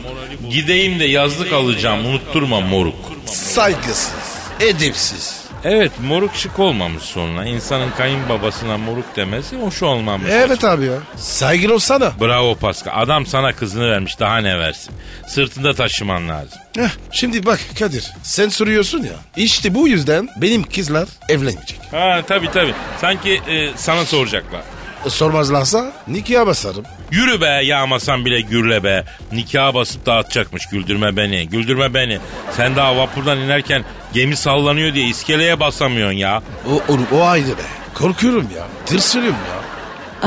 Gideyim 0.50 1.00
de 1.00 1.04
yazlık 1.04 1.52
alacağım 1.52 2.06
unutturma 2.06 2.60
moruk. 2.60 3.12
Saygısız, 3.26 4.12
edepsiz. 4.60 5.45
Evet 5.68 5.92
moruk 6.02 6.34
şık 6.34 6.58
olmamış 6.58 7.02
sonra. 7.02 7.44
İnsanın 7.44 7.90
kayınbabasına 7.90 8.78
moruk 8.78 9.16
demesi 9.16 9.56
hoş 9.56 9.82
olmamış. 9.82 10.30
Evet 10.32 10.64
abi 10.64 10.84
ya. 10.84 10.98
Saygın 11.16 11.70
olsana. 11.70 12.12
Bravo 12.20 12.54
Pascal. 12.54 13.02
Adam 13.02 13.26
sana 13.26 13.52
kızını 13.52 13.90
vermiş 13.90 14.20
daha 14.20 14.38
ne 14.38 14.58
versin. 14.58 14.94
Sırtında 15.28 15.74
taşıman 15.74 16.28
lazım. 16.28 16.58
Heh, 16.76 16.88
şimdi 17.12 17.46
bak 17.46 17.60
Kadir 17.78 18.12
sen 18.22 18.48
soruyorsun 18.48 19.02
ya. 19.02 19.12
İşte 19.36 19.74
bu 19.74 19.88
yüzden 19.88 20.28
benim 20.36 20.62
kızlar 20.62 21.08
evlenmeyecek. 21.28 21.80
Ha 21.90 22.22
tabii 22.28 22.50
tabii. 22.50 22.74
Sanki 23.00 23.40
e, 23.48 23.70
sana 23.76 24.04
soracaklar. 24.04 24.62
E, 25.04 25.10
sormazlarsa 25.10 25.92
nikaha 26.08 26.46
basarım. 26.46 26.84
Yürü 27.10 27.40
be 27.40 27.60
yağmasan 27.64 28.24
bile 28.24 28.40
gürle 28.40 28.84
be. 28.84 29.04
Nikaha 29.32 29.74
basıp 29.74 30.06
dağıtacakmış 30.06 30.66
güldürme 30.66 31.16
beni. 31.16 31.48
Güldürme 31.48 31.94
beni. 31.94 32.18
Sen 32.56 32.76
daha 32.76 32.96
vapurdan 32.96 33.38
inerken 33.38 33.84
gemi 34.12 34.36
sallanıyor 34.36 34.94
diye 34.94 35.08
iskeleye 35.08 35.60
basamıyorsun 35.60 36.16
ya. 36.18 36.42
O, 36.70 36.92
o, 36.92 37.16
o 37.16 37.24
ayrı 37.24 37.48
be. 37.48 37.62
Korkuyorum 37.94 38.48
ya. 38.56 38.62
Tırsıyorum 38.86 39.30
ya. 39.50 39.66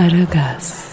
Aragaz, 0.04 0.90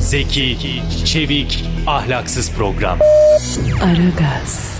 Zeki, 0.00 0.82
çevik, 1.04 1.64
ahlaksız 1.86 2.52
program. 2.52 2.98
Aragaz, 3.84 4.79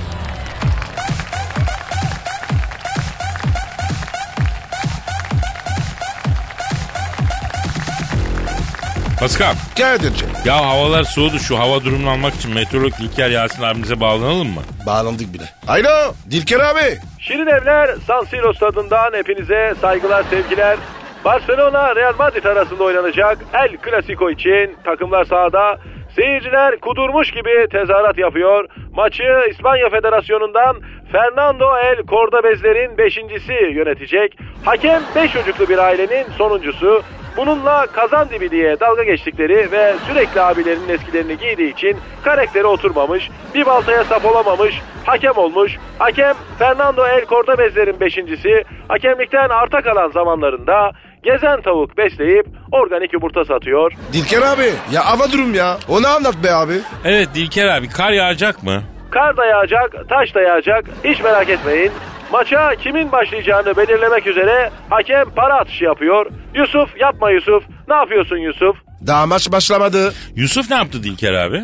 Pascal 9.20 9.54
Kadir'cim 9.78 10.28
ya 10.44 10.56
havalar 10.56 11.04
soğudu 11.04 11.38
şu 11.38 11.58
hava 11.58 11.84
durumunu 11.84 12.10
almak 12.10 12.34
için 12.34 12.54
meteorolog 12.54 12.92
İlker 13.00 13.30
Yasin 13.30 13.62
abimize 13.62 14.00
bağlanalım 14.00 14.48
mı? 14.48 14.62
bağlandık 14.86 15.34
bile. 15.34 15.44
Alo 15.68 16.12
Dilker 16.30 16.60
abi. 16.60 16.98
Şirin 17.18 17.46
Evler 17.46 17.94
San 18.06 18.24
Siro 18.24 18.52
stadından 18.52 19.12
hepinize 19.12 19.74
saygılar 19.80 20.22
sevgiler. 20.30 20.76
Barcelona 21.24 21.96
Real 21.96 22.14
Madrid 22.18 22.44
arasında 22.44 22.84
oynanacak 22.84 23.38
El 23.52 23.76
Clasico 23.84 24.30
için 24.30 24.76
takımlar 24.84 25.24
sahada. 25.24 25.78
Seyirciler 26.16 26.80
kudurmuş 26.80 27.30
gibi 27.30 27.68
tezahürat 27.72 28.18
yapıyor. 28.18 28.68
Maçı 28.92 29.24
İspanya 29.50 29.88
Federasyonu'ndan 29.90 30.76
Fernando 31.12 31.76
El 31.78 32.02
Cordobezler'in 32.08 32.98
beşincisi 32.98 33.52
yönetecek. 33.52 34.38
Hakem 34.64 35.02
beş 35.16 35.32
çocuklu 35.32 35.68
bir 35.68 35.78
ailenin 35.78 36.26
sonuncusu. 36.38 37.02
Bununla 37.36 37.86
kazan 37.86 38.28
dibi 38.30 38.50
diye 38.50 38.80
dalga 38.80 39.02
geçtikleri 39.04 39.72
ve 39.72 39.94
sürekli 40.08 40.40
abilerinin 40.40 40.88
eskilerini 40.88 41.38
giydiği 41.38 41.72
için 41.72 41.96
karakteri 42.24 42.66
oturmamış, 42.66 43.30
bir 43.54 43.66
baltaya 43.66 44.04
sap 44.04 44.24
olamamış, 44.24 44.74
hakem 45.04 45.32
olmuş. 45.36 45.76
Hakem 45.98 46.34
Fernando 46.58 47.06
El 47.06 47.26
Cordobezler'in 47.26 48.00
beşincisi. 48.00 48.64
Hakemlikten 48.88 49.48
arta 49.48 49.82
kalan 49.82 50.10
zamanlarında 50.10 50.90
gezen 51.22 51.60
tavuk 51.62 51.96
besleyip 51.98 52.46
organik 52.72 53.12
yumurta 53.12 53.44
satıyor. 53.44 53.92
Dilker 54.12 54.42
abi. 54.42 54.70
Ya 54.92 55.06
hava 55.06 55.32
durum 55.32 55.54
ya. 55.54 55.76
Onu 55.88 56.08
anlat 56.08 56.34
be 56.44 56.52
abi. 56.54 56.74
Evet 57.04 57.28
Dilker 57.34 57.68
abi 57.68 57.88
kar 57.88 58.10
yağacak 58.12 58.62
mı? 58.62 58.82
Kar 59.10 59.36
da 59.36 59.46
yağacak, 59.46 60.08
taş 60.08 60.34
da 60.34 60.40
yağacak. 60.40 60.84
Hiç 61.04 61.20
merak 61.22 61.48
etmeyin. 61.48 61.92
Maça 62.32 62.74
kimin 62.74 63.12
başlayacağını 63.12 63.76
belirlemek 63.76 64.26
üzere 64.26 64.70
hakem 64.90 65.24
para 65.36 65.54
atışı 65.54 65.84
yapıyor. 65.84 66.26
Yusuf 66.54 67.00
yapma 67.00 67.30
Yusuf. 67.30 67.62
Ne 67.88 67.94
yapıyorsun 67.94 68.36
Yusuf? 68.36 68.76
Daha 69.06 69.26
maç 69.26 69.52
başlamadı. 69.52 70.12
Yusuf 70.36 70.70
ne 70.70 70.76
yaptı 70.76 71.02
Dilker 71.02 71.32
abi? 71.32 71.60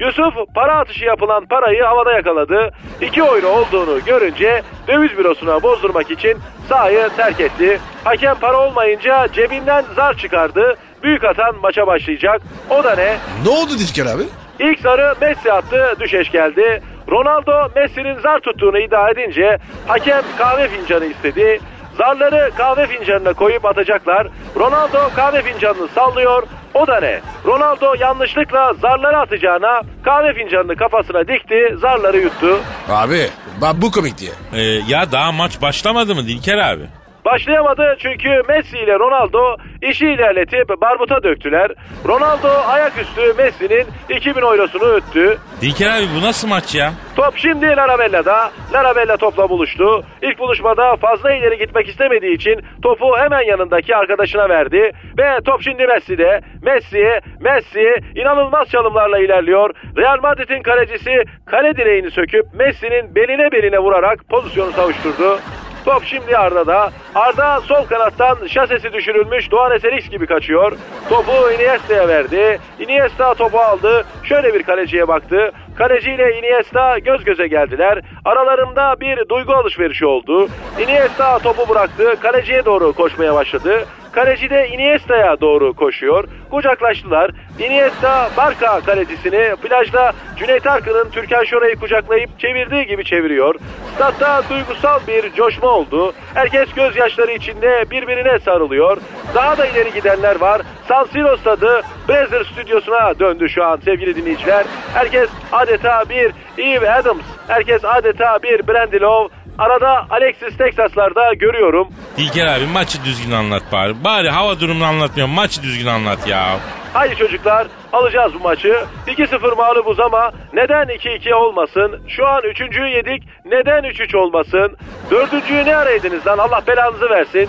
Yusuf 0.00 0.34
para 0.54 0.78
atışı 0.78 1.04
yapılan 1.04 1.46
parayı 1.46 1.82
havada 1.82 2.12
yakaladı. 2.12 2.70
2 3.00 3.20
euro 3.20 3.48
olduğunu 3.48 4.04
görünce 4.04 4.62
döviz 4.88 5.18
bürosuna 5.18 5.62
bozdurmak 5.62 6.10
için 6.10 6.38
sahayı 6.68 7.08
terk 7.16 7.40
etti. 7.40 7.80
Hakem 8.04 8.34
para 8.34 8.56
olmayınca 8.68 9.28
cebinden 9.32 9.84
zar 9.96 10.16
çıkardı. 10.16 10.76
Büyük 11.02 11.24
atan 11.24 11.56
maça 11.62 11.86
başlayacak. 11.86 12.42
O 12.70 12.84
da 12.84 12.94
ne? 12.94 13.16
Ne 13.44 13.48
oldu 13.48 13.70
Dilker 13.78 14.06
abi? 14.06 14.22
İlk 14.60 14.80
zarı 14.80 15.14
Messi 15.20 15.52
attı, 15.52 15.94
düşeş 16.00 16.30
geldi. 16.30 16.82
Ronaldo 17.10 17.68
Messi'nin 17.76 18.18
zar 18.20 18.40
tuttuğunu 18.40 18.78
iddia 18.78 19.10
edince 19.10 19.58
hakem 19.86 20.22
kahve 20.38 20.68
fincanı 20.68 21.04
istedi. 21.04 21.60
Zarları 21.98 22.50
kahve 22.56 22.86
fincanına 22.86 23.32
koyup 23.32 23.64
atacaklar. 23.64 24.28
Ronaldo 24.56 24.98
kahve 25.16 25.42
fincanını 25.42 25.88
sallıyor. 25.88 26.42
O 26.74 26.86
da 26.86 27.00
ne? 27.00 27.20
Ronaldo 27.46 27.94
yanlışlıkla 28.00 28.72
zarları 28.74 29.18
atacağına 29.18 29.80
kahve 30.04 30.34
fincanını 30.34 30.76
kafasına 30.76 31.20
dikti, 31.28 31.76
zarları 31.80 32.18
yuttu. 32.18 32.58
Abi 32.88 33.28
bak 33.60 33.74
bu 33.82 33.90
komik 33.90 34.18
diye. 34.18 34.30
Ee, 34.54 34.62
ya 34.88 35.12
daha 35.12 35.32
maç 35.32 35.62
başlamadı 35.62 36.14
mı 36.14 36.26
Dilker 36.26 36.58
abi? 36.58 36.82
Başlayamadı 37.26 37.96
çünkü 37.98 38.42
Messi 38.48 38.78
ile 38.78 38.98
Ronaldo 38.98 39.56
işi 39.82 40.06
ilerletip 40.06 40.68
barbuta 40.80 41.22
döktüler. 41.22 41.72
Ronaldo 42.08 42.48
ayaküstü 42.48 43.34
Messi'nin 43.38 43.86
2000 44.08 44.42
eurosunu 44.42 44.84
öttü. 44.84 45.38
Dilker 45.60 45.98
abi 45.98 46.06
bu 46.16 46.26
nasıl 46.26 46.48
maç 46.48 46.74
ya? 46.74 46.92
Top 47.16 47.36
şimdi 47.36 47.66
Larabella'da. 47.66 48.50
Larabella 48.72 49.16
topla 49.16 49.48
buluştu. 49.48 50.04
İlk 50.22 50.38
buluşmada 50.38 50.96
fazla 50.96 51.32
ileri 51.32 51.58
gitmek 51.58 51.88
istemediği 51.88 52.34
için 52.34 52.60
topu 52.82 53.18
hemen 53.18 53.42
yanındaki 53.42 53.96
arkadaşına 53.96 54.48
verdi. 54.48 54.92
Ve 55.18 55.40
top 55.44 55.62
şimdi 55.62 55.86
Messi'de. 55.86 56.40
Messi, 56.62 57.20
Messi 57.40 57.94
inanılmaz 58.14 58.68
çalımlarla 58.68 59.18
ilerliyor. 59.18 59.70
Real 59.96 60.18
Madrid'in 60.22 60.62
kalecisi 60.62 61.24
kale 61.46 61.76
direğini 61.76 62.10
söküp 62.10 62.44
Messi'nin 62.54 63.14
beline 63.14 63.52
beline 63.52 63.78
vurarak 63.78 64.18
pozisyonu 64.28 64.72
savuşturdu. 64.72 65.38
Top 65.86 66.04
şimdi 66.04 66.36
Arda'da. 66.36 66.90
Arda 67.14 67.60
sol 67.60 67.84
kanattan 67.84 68.46
şasesi 68.46 68.92
düşürülmüş 68.92 69.50
Doğan 69.50 69.72
Eserix 69.72 70.08
gibi 70.10 70.26
kaçıyor. 70.26 70.72
Topu 71.08 71.52
Iniesta'ya 71.52 72.08
verdi. 72.08 72.58
Iniesta 72.80 73.34
topu 73.34 73.58
aldı. 73.58 74.04
Şöyle 74.22 74.54
bir 74.54 74.62
kaleciye 74.62 75.08
baktı. 75.08 75.52
Kaleci 75.76 76.10
ile 76.10 76.38
Iniesta 76.38 76.98
göz 76.98 77.24
göze 77.24 77.46
geldiler. 77.46 78.00
Aralarında 78.24 79.00
bir 79.00 79.28
duygu 79.28 79.52
alışverişi 79.52 80.06
oldu. 80.06 80.48
Iniesta 80.80 81.38
topu 81.38 81.68
bıraktı. 81.68 82.16
Kaleciye 82.20 82.64
doğru 82.64 82.92
koşmaya 82.92 83.34
başladı. 83.34 83.84
Kaleci 84.16 84.50
de 84.50 84.68
Iniesta'ya 84.68 85.40
doğru 85.40 85.74
koşuyor. 85.74 86.24
Kucaklaştılar. 86.50 87.30
Iniesta 87.58 88.30
Barca 88.36 88.80
kalecisini 88.80 89.56
plajda 89.62 90.12
Cüneyt 90.36 90.66
Arkın'ın 90.66 91.10
Türkan 91.10 91.44
Şoray'ı 91.44 91.76
kucaklayıp 91.76 92.40
çevirdiği 92.40 92.86
gibi 92.86 93.04
çeviriyor. 93.04 93.54
Statta 93.94 94.42
duygusal 94.50 95.00
bir 95.08 95.32
coşma 95.32 95.68
oldu. 95.68 96.12
Herkes 96.34 96.74
gözyaşları 96.74 97.32
içinde 97.32 97.84
birbirine 97.90 98.38
sarılıyor. 98.38 98.96
Daha 99.34 99.58
da 99.58 99.66
ileri 99.66 99.92
gidenler 99.92 100.40
var. 100.40 100.62
San 100.88 101.04
Siro 101.04 101.36
stadı 101.36 101.82
Brazzer 102.08 102.44
stüdyosuna 102.44 103.18
döndü 103.18 103.48
şu 103.48 103.64
an 103.64 103.76
sevgili 103.84 104.16
dinleyiciler. 104.16 104.66
Herkes 104.94 105.30
adeta 105.52 106.04
bir 106.08 106.32
Eve 106.58 106.92
Adams. 106.92 107.22
Herkes 107.48 107.84
adeta 107.84 108.38
bir 108.42 108.68
Brandy 108.68 109.00
Love. 109.00 109.28
Arada 109.58 110.06
Alexis 110.10 110.56
Texas'larda 110.58 111.34
görüyorum. 111.34 111.88
Dilker 112.16 112.46
abi 112.46 112.66
maçı 112.66 113.04
düzgün 113.04 113.30
anlat 113.32 113.62
bari. 113.72 114.04
Bari 114.04 114.30
hava 114.30 114.60
durumunu 114.60 114.84
anlatmıyorum 114.84 115.34
maçı 115.34 115.62
düzgün 115.62 115.86
anlat 115.86 116.28
ya. 116.28 116.58
Haydi 116.92 117.16
çocuklar 117.16 117.66
alacağız 117.92 118.34
bu 118.34 118.38
maçı. 118.38 118.76
2-0 119.06 119.56
mağlubuz 119.56 120.00
ama 120.00 120.32
neden 120.52 120.86
2-2 120.88 121.34
olmasın? 121.34 122.00
Şu 122.08 122.26
an 122.26 122.42
üçüncüyü 122.42 122.88
yedik. 122.88 123.22
Neden 123.44 123.84
3-3 123.84 124.16
olmasın? 124.16 124.76
Dördüncüyü 125.10 125.64
ne 125.64 125.76
araydınız 125.76 126.26
lan? 126.26 126.38
Allah 126.38 126.62
belanızı 126.66 127.10
versin. 127.10 127.48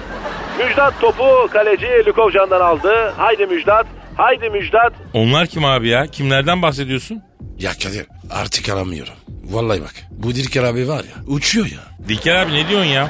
Müjdat 0.59 1.01
topu 1.01 1.47
kaleci 1.51 1.87
Lukovcan'dan 2.07 2.61
aldı. 2.61 3.13
Haydi 3.17 3.45
Müjdat. 3.45 3.85
Haydi 4.17 4.49
Müjdat. 4.49 4.93
Onlar 5.13 5.47
kim 5.47 5.65
abi 5.65 5.87
ya? 5.89 6.05
Kimlerden 6.07 6.61
bahsediyorsun? 6.61 7.21
Ya 7.59 7.71
Kadir 7.83 8.05
artık 8.31 8.69
aramıyorum. 8.69 9.13
Vallahi 9.43 9.81
bak 9.81 9.93
bu 10.11 10.35
Dilker 10.35 10.63
abi 10.63 10.87
var 10.87 11.03
ya 11.03 11.15
uçuyor 11.27 11.65
ya. 11.65 12.07
Dilker 12.07 12.35
abi 12.35 12.53
ne 12.53 12.67
diyorsun 12.69 12.89
ya? 12.89 13.09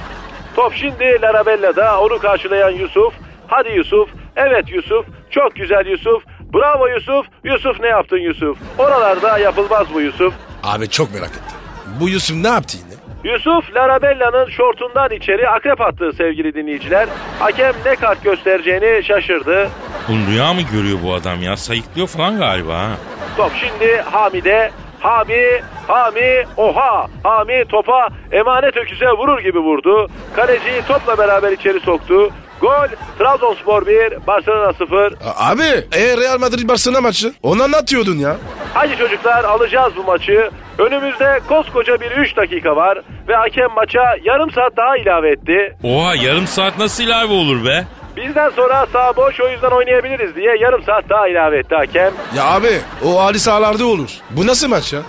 Top 0.55 0.73
şimdi 0.75 1.17
Larabella'da 1.21 2.01
onu 2.01 2.19
karşılayan 2.19 2.69
Yusuf. 2.71 3.13
Hadi 3.47 3.69
Yusuf. 3.69 4.09
Evet 4.35 4.65
Yusuf. 4.71 5.05
Çok 5.31 5.55
güzel 5.55 5.85
Yusuf. 5.85 6.23
Bravo 6.53 6.87
Yusuf. 6.87 7.25
Yusuf 7.43 7.79
ne 7.79 7.87
yaptın 7.87 8.17
Yusuf? 8.17 8.57
Oralarda 8.77 9.37
yapılmaz 9.39 9.91
mı 9.91 10.01
Yusuf? 10.01 10.33
Abi 10.63 10.89
çok 10.89 11.13
merak 11.13 11.29
ettim. 11.29 11.57
Bu 11.99 12.09
Yusuf 12.09 12.35
ne 12.37 12.47
yaptı 12.47 12.77
yine? 12.77 12.96
Yusuf 13.27 13.75
Larabella'nın 13.75 14.50
şortundan 14.50 15.12
içeri 15.12 15.50
akrep 15.50 15.81
attı 15.81 16.12
sevgili 16.17 16.53
dinleyiciler. 16.53 17.07
Hakem 17.39 17.74
ne 17.86 17.96
kart 17.96 18.24
göstereceğini 18.24 19.03
şaşırdı. 19.03 19.69
Bunu 20.07 20.17
rüya 20.31 20.53
mı 20.53 20.62
görüyor 20.74 20.98
bu 21.03 21.13
adam 21.13 21.41
ya? 21.41 21.57
Sayıklıyor 21.57 22.07
falan 22.07 22.38
galiba 22.38 22.74
ha. 22.79 22.89
Top 23.38 23.51
şimdi 23.60 23.98
Hami'de. 24.01 24.72
Hami, 25.00 25.43
Hami, 25.88 26.46
oha! 26.57 27.07
Hami 27.24 27.65
topa 27.69 28.07
emanet 28.31 28.77
öküze 28.77 29.10
vurur 29.10 29.39
gibi 29.39 29.60
vurdu. 29.60 30.07
Kaleci 30.36 30.81
topla 30.88 31.17
beraber 31.17 31.51
içeri 31.51 31.79
soktu. 31.79 32.29
Gol 32.61 32.87
Trabzonspor 33.19 33.87
1, 33.87 34.27
Barcelona 34.27 34.73
0. 34.73 35.13
A- 35.25 35.49
abi 35.51 35.63
e, 35.91 36.17
Real 36.17 36.39
Madrid 36.39 36.69
Barcelona 36.69 37.01
maçı. 37.01 37.33
Onu 37.43 37.63
anlatıyordun 37.63 38.17
ya. 38.17 38.35
Hadi 38.73 38.97
çocuklar 38.97 39.43
alacağız 39.43 39.93
bu 39.97 40.03
maçı. 40.03 40.49
Önümüzde 40.77 41.39
koskoca 41.47 42.01
bir 42.01 42.11
3 42.11 42.37
dakika 42.37 42.75
var 42.75 43.01
ve 43.27 43.35
hakem 43.35 43.71
maça 43.75 44.15
yarım 44.23 44.51
saat 44.51 44.77
daha 44.77 44.97
ilave 44.97 45.29
etti. 45.31 45.75
Oha 45.83 46.15
yarım 46.15 46.47
saat 46.47 46.77
nasıl 46.79 47.03
ilave 47.03 47.33
olur 47.33 47.65
be? 47.65 47.85
Bizden 48.17 48.49
sonra 48.49 48.85
sağ 48.93 49.15
boş 49.15 49.39
o 49.41 49.49
yüzden 49.49 49.71
oynayabiliriz 49.71 50.35
diye 50.35 50.55
yarım 50.59 50.83
saat 50.83 51.09
daha 51.09 51.27
ilave 51.27 51.57
etti 51.57 51.75
hakem. 51.75 52.11
Ya 52.35 52.45
abi 52.45 52.69
o 53.05 53.19
Ali 53.19 53.39
sahalarda 53.39 53.85
olur. 53.85 54.09
Bu 54.29 54.47
nasıl 54.47 54.67
maç 54.67 54.93
ya? 54.93 54.99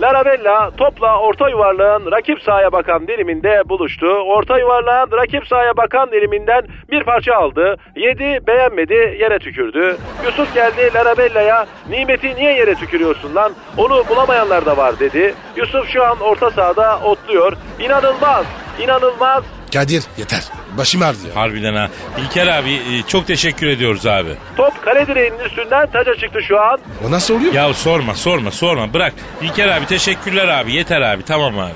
Larabella 0.00 0.70
topla 0.76 1.18
orta 1.18 1.48
yuvarlağın 1.48 2.12
rakip 2.12 2.42
sahaya 2.42 2.72
bakan 2.72 3.06
diliminde 3.08 3.62
buluştu. 3.68 4.06
Orta 4.06 4.58
yuvarlağın 4.58 5.12
rakip 5.12 5.46
sahaya 5.46 5.76
bakan 5.76 6.10
diliminden 6.12 6.62
bir 6.90 7.04
parça 7.04 7.34
aldı. 7.34 7.76
Yedi 7.96 8.46
beğenmedi 8.46 9.16
yere 9.20 9.38
tükürdü. 9.38 9.96
Yusuf 10.24 10.54
geldi 10.54 10.90
Larabella'ya 10.94 11.66
nimeti 11.90 12.34
niye 12.34 12.52
yere 12.52 12.74
tükürüyorsun 12.74 13.34
lan 13.34 13.52
onu 13.76 14.08
bulamayanlar 14.08 14.66
da 14.66 14.76
var 14.76 14.98
dedi. 14.98 15.34
Yusuf 15.56 15.88
şu 15.88 16.04
an 16.04 16.20
orta 16.20 16.50
sahada 16.50 16.98
otluyor. 17.04 17.52
İnanılmaz 17.80 18.46
inanılmaz 18.80 19.44
Kadir 19.74 20.02
yeter. 20.18 20.42
Başım 20.78 21.02
ağrıdı 21.02 21.28
ya. 21.28 21.36
Harbiden 21.36 21.74
ha. 21.74 21.88
İlker 22.18 22.46
abi 22.46 22.72
e, 22.72 23.02
çok 23.08 23.26
teşekkür 23.26 23.66
ediyoruz 23.66 24.06
abi. 24.06 24.30
Top 24.56 24.82
kale 24.84 25.06
direğinin 25.06 25.38
üstünden 25.38 25.86
taca 25.90 26.16
çıktı 26.16 26.38
şu 26.48 26.60
an. 26.60 26.78
O 27.08 27.10
nasıl 27.10 27.34
oluyor? 27.34 27.52
Ya 27.52 27.74
sorma 27.74 28.14
sorma 28.14 28.50
sorma 28.50 28.92
bırak. 28.92 29.12
İlker 29.42 29.68
abi 29.68 29.86
teşekkürler 29.86 30.48
abi 30.48 30.72
yeter 30.72 31.00
abi 31.00 31.22
tamam 31.22 31.58
abi. 31.58 31.72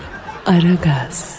Aragaz. 0.46 1.38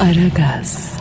Aragaz. 0.00 0.95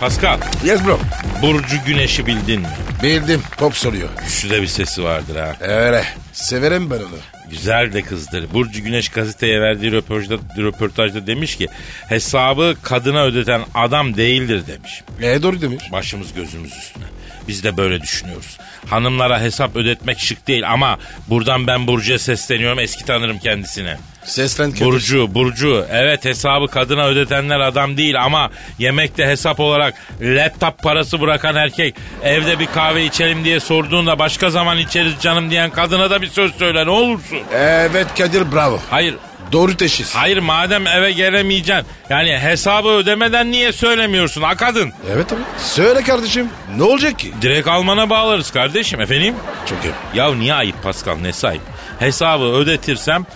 Pascal 0.00 0.38
Yes 0.64 0.80
bro. 0.86 0.98
Burcu 1.42 1.76
Güneş'i 1.86 2.26
bildin 2.26 2.60
mi? 2.60 2.68
Bildim. 3.02 3.42
Pop 3.58 3.74
soruyor. 3.76 4.08
Güçlü 4.24 4.50
de 4.50 4.62
bir 4.62 4.66
sesi 4.66 5.04
vardır 5.04 5.36
ha. 5.36 5.56
Öyle. 5.60 6.04
Severim 6.32 6.90
ben 6.90 6.96
onu. 6.96 7.18
Güzel 7.50 7.92
de 7.92 8.02
kızdır. 8.02 8.52
Burcu 8.52 8.82
Güneş 8.82 9.08
gazeteye 9.08 9.60
verdiği 9.60 9.92
röportajda, 9.92 10.36
röportajda 10.58 11.26
demiş 11.26 11.56
ki 11.56 11.68
hesabı 12.08 12.76
kadına 12.82 13.24
ödeten 13.24 13.60
adam 13.74 14.16
değildir 14.16 14.62
demiş. 14.66 15.02
E 15.22 15.42
doğru 15.42 15.60
demiş. 15.60 15.84
Başımız 15.92 16.34
gözümüz 16.34 16.72
üstüne. 16.72 17.04
Biz 17.48 17.64
de 17.64 17.76
böyle 17.76 18.00
düşünüyoruz. 18.00 18.58
Hanımlara 18.90 19.40
hesap 19.40 19.76
ödetmek 19.76 20.18
şık 20.18 20.48
değil 20.48 20.70
ama 20.70 20.98
buradan 21.28 21.66
ben 21.66 21.86
Burcu'ya 21.86 22.18
sesleniyorum 22.18 22.78
eski 22.78 23.04
tanırım 23.04 23.38
kendisine. 23.38 23.96
Seslen 24.24 24.70
Kadir. 24.70 24.84
Burcu, 24.84 25.34
Burcu. 25.34 25.86
Evet 25.90 26.24
hesabı 26.24 26.68
kadına 26.68 27.06
ödetenler 27.06 27.60
adam 27.60 27.96
değil 27.96 28.22
ama 28.22 28.50
yemekte 28.78 29.26
hesap 29.26 29.60
olarak 29.60 29.94
laptop 30.20 30.82
parası 30.82 31.20
bırakan 31.20 31.56
erkek 31.56 31.94
evde 32.22 32.58
bir 32.58 32.66
kahve 32.66 33.04
içelim 33.04 33.44
diye 33.44 33.60
sorduğunda 33.60 34.18
başka 34.18 34.50
zaman 34.50 34.78
içeriz 34.78 35.12
canım 35.22 35.50
diyen 35.50 35.70
kadına 35.70 36.10
da 36.10 36.22
bir 36.22 36.26
söz 36.26 36.54
söyle 36.54 36.86
ne 36.86 36.90
olursun. 36.90 37.38
Evet 37.54 38.06
Kadir 38.18 38.52
bravo. 38.52 38.80
Hayır 38.90 39.14
Doğru 39.52 39.76
teşhis. 39.76 40.14
Hayır 40.14 40.38
madem 40.38 40.86
eve 40.86 41.12
gelemeyeceksin. 41.12 41.86
Yani 42.10 42.38
hesabı 42.38 42.88
ödemeden 42.88 43.52
niye 43.52 43.72
söylemiyorsun 43.72 44.42
ha 44.42 44.56
kadın? 44.56 44.92
Evet 45.12 45.32
abi. 45.32 45.40
Söyle 45.58 46.02
kardeşim. 46.02 46.48
Ne 46.76 46.82
olacak 46.82 47.18
ki? 47.18 47.32
Direkt 47.42 47.68
Alman'a 47.68 48.10
bağlarız 48.10 48.50
kardeşim 48.50 49.00
efendim. 49.00 49.34
Çok 49.68 49.78
iyi. 49.84 50.18
Ya 50.18 50.34
niye 50.34 50.54
ayıp 50.54 50.82
Pascal 50.82 51.16
ne 51.16 51.48
ayıp? 51.48 51.62
Hesabı 51.98 52.44
ödetirsem 52.44 53.26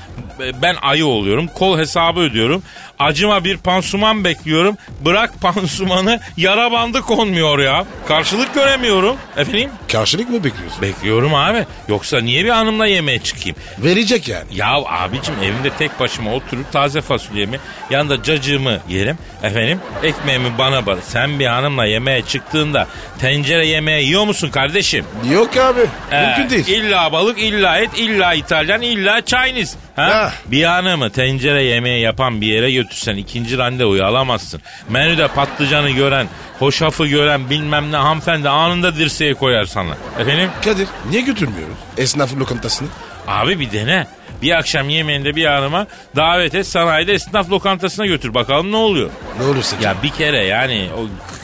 ben 0.63 0.77
ayı 0.83 1.07
oluyorum. 1.07 1.47
Kol 1.55 1.79
hesabı 1.79 2.21
ödüyorum. 2.21 2.63
Acıma 2.99 3.45
bir 3.45 3.57
pansuman 3.57 4.25
bekliyorum. 4.25 4.77
Bırak 5.05 5.41
pansumanı 5.41 6.21
yara 6.37 6.73
bandı 6.73 7.01
konmuyor 7.01 7.59
ya. 7.59 7.85
Karşılık 8.09 8.55
göremiyorum. 8.55 9.17
Efendim? 9.37 9.71
Karşılık 9.93 10.29
mı 10.31 10.45
bekliyorsun? 10.45 10.83
Bekliyorum 10.83 11.35
abi. 11.35 11.67
Yoksa 11.89 12.21
niye 12.21 12.45
bir 12.45 12.51
hanımla 12.51 12.87
yemeğe 12.87 13.19
çıkayım? 13.19 13.57
Verecek 13.79 14.29
yani. 14.29 14.45
Ya 14.55 14.73
abicim 14.87 15.35
evimde 15.43 15.71
tek 15.79 16.01
başıma 16.01 16.33
oturup 16.35 16.73
taze 16.73 17.01
fasulyemi 17.01 17.59
yanında 17.91 18.23
cacığımı 18.23 18.79
yerim. 18.89 19.19
Efendim 19.43 19.81
ekmeğimi 20.03 20.59
bana 20.59 20.87
bana. 20.87 21.01
Sen 21.01 21.39
bir 21.39 21.47
hanımla 21.47 21.85
yemeğe 21.85 22.23
çıktığında 22.23 22.87
tencere 23.21 23.67
yemeği 23.67 24.07
yiyor 24.07 24.25
musun 24.25 24.51
kardeşim? 24.51 25.05
Yok 25.33 25.57
abi. 25.57 25.81
Ee, 26.13 26.27
Mümkün 26.27 26.51
değil. 26.51 26.67
İlla 26.67 27.13
balık, 27.13 27.39
illa 27.39 27.79
et, 27.79 27.91
illa 27.99 28.35
İtalyan, 28.35 28.83
illa 28.83 29.21
Chinese. 29.25 29.79
Ha? 29.97 30.03
Ha. 30.07 30.33
Bir 30.47 30.65
hanımı 30.65 31.11
tencere 31.11 31.63
yemeği 31.63 32.01
yapan 32.03 32.41
bir 32.41 32.47
yere 32.47 32.73
götürsen 32.73 33.17
ikinci 33.17 33.59
randevuyu 33.59 34.05
alamazsın. 34.05 34.61
Menüde 34.89 35.29
patlıcanı 35.29 35.91
gören, 35.91 36.27
hoşafı 36.59 37.07
gören 37.07 37.51
bilmem 37.51 37.93
ne 37.93 37.97
hanımefendi 37.97 38.49
anında 38.49 38.97
dirseğe 38.97 39.35
koyar 39.35 39.65
sana. 39.65 39.97
Efendim? 40.19 40.51
Kadir 40.65 40.89
niye 41.11 41.23
götürmüyoruz 41.23 41.77
esnaf 41.97 42.37
lokantasını? 42.37 42.89
Abi 43.29 43.61
bir 43.61 43.73
dene. 43.73 44.07
Bir 44.43 44.59
akşam 44.59 44.89
yemeğinde 44.89 45.37
bir 45.37 45.45
hanıma 45.47 45.87
davet 46.17 46.55
et 46.55 46.67
sanayide 46.67 47.13
esnaf 47.13 47.51
lokantasına 47.51 48.07
götür 48.07 48.35
bakalım 48.35 48.73
ne 48.73 48.77
oluyor. 48.77 49.11
Ne 49.41 49.47
olursa 49.47 49.77
Ya 49.83 49.95
bir 50.03 50.11
kere 50.11 50.45
yani 50.45 50.89
o 50.99 51.01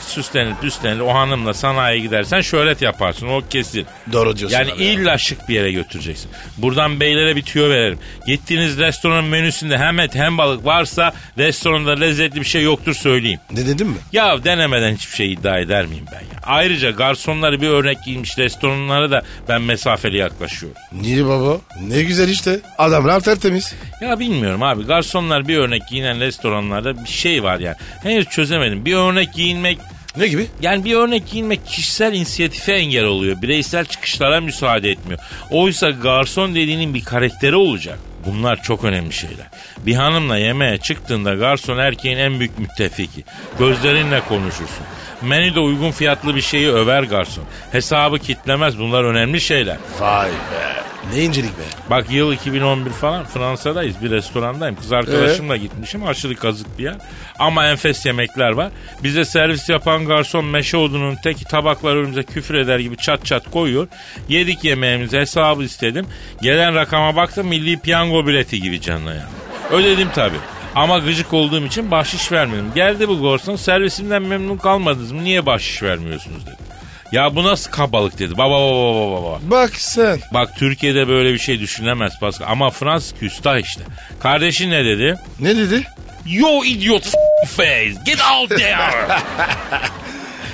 süslenir 0.09 0.55
püslenir 0.61 0.99
o 0.99 1.13
hanımla 1.13 1.53
sanayiye 1.53 2.01
gidersen 2.05 2.41
şöhret 2.41 2.81
yaparsın 2.81 3.27
o 3.27 3.41
kesin. 3.49 3.85
Doğru 4.11 4.37
diyorsun 4.37 4.57
Yani 4.57 4.71
abi 4.71 4.83
illa 4.83 5.17
şık 5.17 5.49
bir 5.49 5.53
yere 5.55 5.71
götüreceksin. 5.71 6.31
Buradan 6.57 6.99
beylere 6.99 7.35
bir 7.35 7.41
tüyo 7.41 7.69
verelim. 7.69 7.99
Gittiğiniz 8.27 8.77
restoranın 8.77 9.25
menüsünde 9.29 9.77
hem 9.77 9.99
et 9.99 10.15
hem 10.15 10.37
balık 10.37 10.65
varsa 10.65 11.13
restoranda 11.37 11.91
lezzetli 11.91 12.39
bir 12.39 12.45
şey 12.45 12.63
yoktur 12.63 12.93
söyleyeyim. 12.93 13.39
Ne 13.51 13.67
dedim 13.67 13.87
mi? 13.87 13.97
Ya 14.11 14.43
denemeden 14.43 14.95
hiçbir 14.95 15.15
şey 15.15 15.33
iddia 15.33 15.59
eder 15.59 15.85
miyim 15.85 16.05
ben 16.11 16.19
ya? 16.19 16.41
Ayrıca 16.43 16.91
garsonları 16.91 17.61
bir 17.61 17.67
örnek 17.67 17.97
giymiş 18.05 18.37
restoranlara 18.37 19.11
da 19.11 19.21
ben 19.49 19.61
mesafeli 19.61 20.17
yaklaşıyorum. 20.17 20.77
Niye 20.91 21.25
baba? 21.25 21.57
Ne 21.87 22.03
güzel 22.03 22.29
işte. 22.29 22.59
Adamlar 22.77 23.19
tertemiz. 23.19 23.73
Ya 24.01 24.19
bilmiyorum 24.19 24.63
abi 24.63 24.83
garsonlar 24.85 25.47
bir 25.47 25.57
örnek 25.57 25.81
giyinen 25.89 26.19
restoranlarda 26.19 27.03
bir 27.03 27.09
şey 27.09 27.43
var 27.43 27.59
yani. 27.59 27.75
Henüz 28.03 28.25
çözemedim. 28.25 28.85
Bir 28.85 28.95
örnek 28.95 29.33
giyinmek 29.33 29.77
Ne 30.19 30.27
gibi? 30.27 30.47
yani 30.61 30.85
bir 30.85 30.95
örnek 30.95 31.31
giyinmek 31.31 31.65
kişisel 31.67 32.13
inisiyatife 32.13 32.73
engel 32.73 33.03
oluyor. 33.03 33.41
Bireysel 33.41 33.85
çıkışlara 33.85 34.41
müsaade 34.41 34.89
etmiyor. 34.91 35.19
Oysa 35.51 35.89
garson 35.89 36.55
dediğinin 36.55 36.93
bir 36.93 37.03
karakteri 37.03 37.55
olacak. 37.55 37.99
Bunlar 38.25 38.63
çok 38.63 38.83
önemli 38.83 39.13
şeyler. 39.13 39.47
Bir 39.77 39.95
hanımla 39.95 40.37
yemeğe 40.37 40.77
çıktığında 40.77 41.33
garson 41.33 41.77
erkeğin 41.77 42.17
en 42.17 42.39
büyük 42.39 42.59
müttefiki. 42.59 43.23
Gözlerinle 43.59 44.21
konuşursun. 44.21 44.85
Menüde 45.21 45.59
uygun 45.59 45.91
fiyatlı 45.91 46.35
bir 46.35 46.41
şeyi 46.41 46.69
över 46.69 47.03
garson. 47.03 47.43
Hesabı 47.71 48.19
kitlemez 48.19 48.79
bunlar 48.79 49.03
önemli 49.03 49.41
şeyler. 49.41 49.77
Vay 49.99 50.29
be. 50.29 50.83
Ne 51.13 51.23
incelik 51.23 51.57
be. 51.57 51.63
Bak 51.89 52.11
yıl 52.11 52.33
2011 52.33 52.91
falan 52.91 53.25
Fransa'dayız 53.25 53.95
bir 54.03 54.11
restorandayım. 54.11 54.75
Kız 54.75 54.91
arkadaşımla 54.91 55.57
gitmişim 55.57 56.07
aşırı 56.07 56.35
kazık 56.35 56.79
bir 56.79 56.83
yer. 56.83 56.95
Ama 57.39 57.65
enfes 57.67 58.05
yemekler 58.05 58.49
var. 58.51 58.71
Bize 59.03 59.25
servis 59.25 59.69
yapan 59.69 60.05
garson 60.05 60.45
meşe 60.45 60.77
odunun 60.77 61.15
teki 61.23 61.45
tabaklar 61.45 61.95
önümüze 61.95 62.23
küfür 62.23 62.55
eder 62.55 62.79
gibi 62.79 62.97
çat 62.97 63.25
çat 63.25 63.51
koyuyor. 63.51 63.87
Yedik 64.29 64.63
yemeğimizi 64.63 65.17
hesabı 65.17 65.63
istedim. 65.63 66.05
Gelen 66.41 66.75
rakama 66.75 67.15
baktım 67.15 67.47
milli 67.47 67.79
piyango 67.79 68.27
bileti 68.27 68.61
gibi 68.61 68.81
canına 68.81 69.13
ya. 69.13 69.29
Ödedim 69.71 70.07
tabii. 70.15 70.39
Ama 70.75 70.99
gıcık 70.99 71.33
olduğum 71.33 71.65
için 71.65 71.91
bahşiş 71.91 72.31
vermedim. 72.31 72.71
Geldi 72.75 73.07
bu 73.07 73.21
garson 73.21 73.55
servisimden 73.55 74.21
memnun 74.21 74.57
kalmadınız 74.57 75.11
mı? 75.11 75.23
Niye 75.23 75.45
bahşiş 75.45 75.83
vermiyorsunuz 75.83 76.45
dedi. 76.45 76.78
Ya 77.11 77.35
bu 77.35 77.43
nasıl 77.43 77.71
kabalık 77.71 78.19
dedi. 78.19 78.37
Baba 78.37 78.53
baba 78.59 78.95
baba 78.95 79.23
baba. 79.23 79.39
Bak 79.41 79.71
sen. 79.75 80.19
Bak 80.33 80.55
Türkiye'de 80.55 81.07
böyle 81.07 81.33
bir 81.33 81.39
şey 81.39 81.59
düşünemez 81.59 82.19
Pascal. 82.19 82.47
Ama 82.49 82.69
Fransız 82.69 83.13
küstah 83.19 83.57
işte. 83.57 83.81
Kardeşin 84.19 84.71
ne 84.71 84.85
dedi? 84.85 85.15
Ne 85.39 85.57
dedi? 85.57 85.83
Yo 86.25 86.63
idiot 86.65 87.03
face. 87.47 87.93
Get 88.05 88.19
out 88.39 88.49
there. 88.49 88.77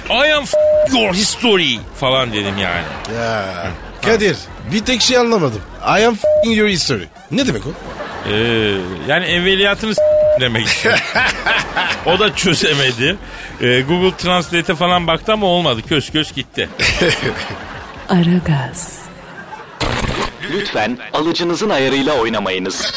I 0.27 0.33
am 0.33 0.43
your 0.93 1.13
history 1.13 1.77
falan 1.99 2.33
dedim 2.33 2.57
yani. 2.57 3.17
Ya. 3.19 3.45
Kadir 4.05 4.37
bir 4.71 4.79
tek 4.85 5.01
şey 5.01 5.17
anlamadım. 5.17 5.61
I 5.99 6.05
am 6.05 6.17
your 6.43 6.67
history. 6.69 7.03
Ne 7.31 7.47
demek 7.47 7.61
o? 7.67 7.69
Ee, 8.29 8.35
yani 9.07 9.25
evveliyatını 9.25 9.93
demek 10.39 10.67
o 12.05 12.19
da 12.19 12.35
çözemedi. 12.35 13.17
Ee, 13.61 13.81
Google 13.81 14.17
Translate'e 14.17 14.75
falan 14.75 15.07
baktı 15.07 15.33
ama 15.33 15.45
olmadı. 15.47 15.81
Kös 15.89 16.11
kös 16.11 16.33
gitti. 16.33 16.69
Aragaz, 18.09 18.99
Lütfen 20.51 20.97
alıcınızın 21.13 21.69
ayarıyla 21.69 22.13
oynamayınız. 22.13 22.93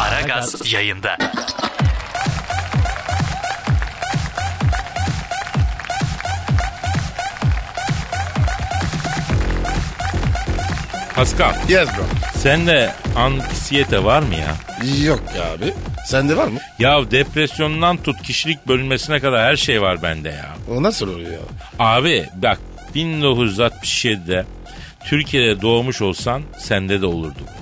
Aragaz 0.00 0.72
yayında. 0.72 1.16
Pascal 11.14 11.54
Yes 11.68 11.88
bro. 11.88 12.02
sende 12.38 12.92
anksiyete 13.16 14.04
var 14.04 14.20
mı 14.22 14.34
ya? 14.34 14.54
Yok 15.04 15.20
ya 15.36 15.52
abi. 15.52 15.74
Sende 16.10 16.36
var 16.36 16.48
mı? 16.48 16.58
Ya 16.78 17.10
depresyondan 17.10 17.96
tut 17.96 18.22
kişilik 18.22 18.68
bölünmesine 18.68 19.20
kadar 19.20 19.44
her 19.44 19.56
şey 19.56 19.82
var 19.82 20.02
bende 20.02 20.28
ya. 20.28 20.48
O 20.70 20.82
nasıl 20.82 21.08
oluyor 21.08 21.32
ya? 21.32 21.38
Abi 21.78 22.26
bak 22.34 22.58
1967'de 22.94 24.44
Türkiye'de 25.04 25.62
doğmuş 25.62 26.02
olsan 26.02 26.42
sende 26.58 27.00
de 27.00 27.06
olurdu 27.06 27.38
bu. 27.40 27.60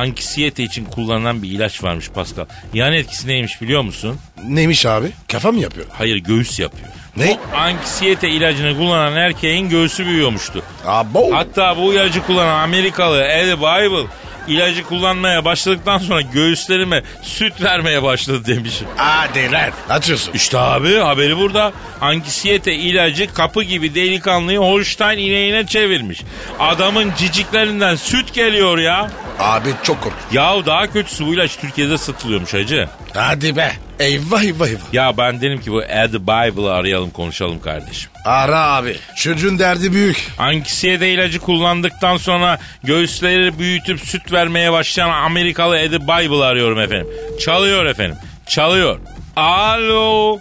Anksiyete 0.00 0.62
için 0.62 0.84
kullanılan 0.84 1.42
bir 1.42 1.50
ilaç 1.50 1.82
varmış 1.82 2.10
Pascal. 2.10 2.46
Yan 2.74 2.92
etkisi 2.92 3.28
neymiş 3.28 3.62
biliyor 3.62 3.82
musun? 3.82 4.18
Neymiş 4.48 4.86
abi? 4.86 5.06
Kafa 5.32 5.52
mı 5.52 5.60
yapıyor? 5.60 5.86
Hayır 5.92 6.16
göğüs 6.16 6.58
yapıyor. 6.60 6.88
Ne? 7.16 7.38
Bu 7.52 7.56
anksiyete 7.56 8.28
ilacını 8.28 8.76
kullanan 8.76 9.16
erkeğin 9.16 9.68
göğsü 9.68 10.06
büyüyormuştu. 10.06 10.62
Abo. 10.86 11.32
Hatta 11.32 11.76
bu 11.76 11.94
ilacı 11.94 12.26
kullanan 12.26 12.62
Amerikalı 12.62 13.22
Eddie 13.24 13.58
Bible 13.58 14.08
ilacı 14.48 14.84
kullanmaya 14.84 15.44
başladıktan 15.44 15.98
sonra 15.98 16.20
göğüslerime 16.20 17.02
süt 17.22 17.62
vermeye 17.62 18.02
başladı 18.02 18.46
demişim. 18.46 18.86
Hadi 18.96 19.52
lan. 19.52 19.70
Açıyorsun. 19.88 20.32
İşte 20.32 20.58
abi 20.58 20.94
haberi 20.96 21.36
burada. 21.38 21.72
Anksiyete 22.00 22.74
ilacı 22.74 23.34
kapı 23.34 23.62
gibi 23.62 23.94
delikanlıyı 23.94 24.58
Holstein 24.58 25.18
ineğine 25.18 25.66
çevirmiş. 25.66 26.22
Adamın 26.58 27.12
ciciklerinden 27.18 27.96
süt 27.96 28.34
geliyor 28.34 28.78
ya. 28.78 29.10
Abi 29.38 29.68
çok 29.82 30.00
kork. 30.02 30.14
Ya 30.32 30.66
daha 30.66 30.86
kötüsü 30.92 31.26
bu 31.26 31.34
ilaç 31.34 31.56
Türkiye'de 31.56 31.98
satılıyormuş 31.98 32.54
hacı. 32.54 32.88
Hadi 33.14 33.56
be. 33.56 33.72
Eyvah 33.98 34.42
eyvah 34.42 34.66
eyvah. 34.68 34.92
Ya 34.92 35.16
ben 35.18 35.40
dedim 35.40 35.60
ki 35.60 35.72
bu 35.72 35.82
Ed 35.82 36.14
Bible'ı 36.14 36.72
arayalım 36.72 37.10
konuşalım 37.10 37.60
kardeşim. 37.60 38.10
Ara 38.24 38.60
abi. 38.60 38.96
Çocuğun 39.16 39.58
derdi 39.58 39.92
büyük. 39.92 40.28
Anksiyete 40.38 41.10
ilacı 41.10 41.38
kullandıktan 41.38 42.16
sonra 42.16 42.58
göğüsleri 42.84 43.58
büyütüp 43.58 44.00
süt 44.00 44.32
vermeye 44.32 44.72
başlayan 44.72 45.10
Amerikalı 45.10 45.78
Eddie 45.78 46.00
Bible 46.00 46.44
arıyorum 46.44 46.80
efendim. 46.80 47.06
Çalıyor 47.44 47.86
efendim. 47.86 48.16
Çalıyor. 48.48 48.98
Alo. 49.36 50.38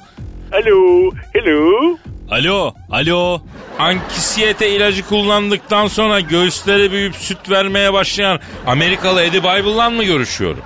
Alo, 0.53 1.12
hello. 1.34 1.97
Alo, 2.31 2.73
alo. 2.91 3.41
Anksiyete 3.79 4.69
ilacı 4.69 5.05
kullandıktan 5.07 5.88
sonra 5.88 6.19
göğüsleri 6.19 6.91
büyüyüp 6.91 7.15
süt 7.15 7.49
vermeye 7.49 7.93
başlayan 7.93 8.39
Amerikalı 8.67 9.23
Eddie 9.23 9.39
Bible'la 9.43 9.89
mı 9.89 10.03
görüşüyorum? 10.03 10.61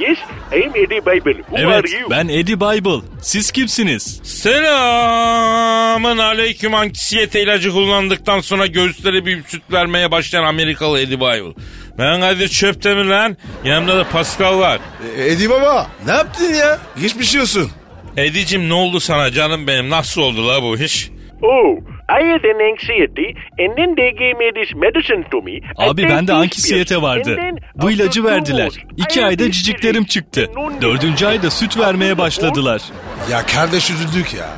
Yes, 0.00 0.18
I 0.52 0.64
am 0.66 0.76
Eddie 0.76 1.06
Bible. 1.06 1.34
Who 1.42 1.56
Evet, 1.58 1.84
are 1.84 1.90
you? 2.00 2.10
ben 2.10 2.28
Eddie 2.28 2.56
Bible. 2.60 3.06
Siz 3.22 3.50
kimsiniz? 3.50 4.20
Selamın 4.24 6.18
aleyküm 6.18 6.74
anksiyete 6.74 7.42
ilacı 7.42 7.70
kullandıktan 7.72 8.40
sonra 8.40 8.66
göğüsleri 8.66 9.24
büyüyüp 9.24 9.46
süt 9.48 9.62
vermeye 9.72 10.10
başlayan 10.10 10.44
Amerikalı 10.44 11.00
Eddie 11.00 11.20
Bible. 11.20 11.54
Ben 11.98 12.20
Kadir 12.20 12.48
Çöptemir 12.48 13.04
lan. 13.04 13.36
Yanımda 13.64 13.96
da 13.96 14.08
Pascal 14.08 14.58
var. 14.58 14.78
E, 15.18 15.26
Edi 15.32 15.50
baba. 15.50 15.86
Ne 16.06 16.12
yaptın 16.12 16.54
ya? 16.54 16.78
Geçmiş 17.00 17.36
olsun. 17.36 17.70
Edicim 18.16 18.68
ne 18.68 18.74
oldu 18.74 19.00
sana 19.00 19.30
canım 19.32 19.66
benim? 19.66 19.90
Nasıl 19.90 20.22
oldu 20.22 20.48
la 20.48 20.62
bu 20.62 20.76
iş? 20.78 21.10
Oh, 21.42 21.76
I 22.08 22.24
had 22.32 22.44
an 22.44 22.60
anxiety 22.70 23.34
and 23.58 23.76
then 23.76 23.94
they 23.94 24.10
gave 24.10 24.36
me 24.38 24.50
this 24.54 24.74
medicine 24.74 25.24
to 25.30 25.42
me. 25.42 25.60
Abi 25.76 26.02
bende 26.02 26.32
anksiyete 26.32 27.02
vardı. 27.02 27.38
Bu 27.74 27.90
ilacı 27.90 28.24
verdiler. 28.24 28.70
İki 28.96 29.24
ayda 29.24 29.50
ciciklerim 29.50 30.04
çıktı. 30.04 30.50
Dördüncü 30.82 31.26
ayda 31.26 31.50
süt 31.50 31.78
vermeye 31.78 32.18
başladılar. 32.18 32.82
Ya 33.30 33.46
kardeş 33.46 33.90
üzüldük 33.90 34.34
ya. 34.34 34.48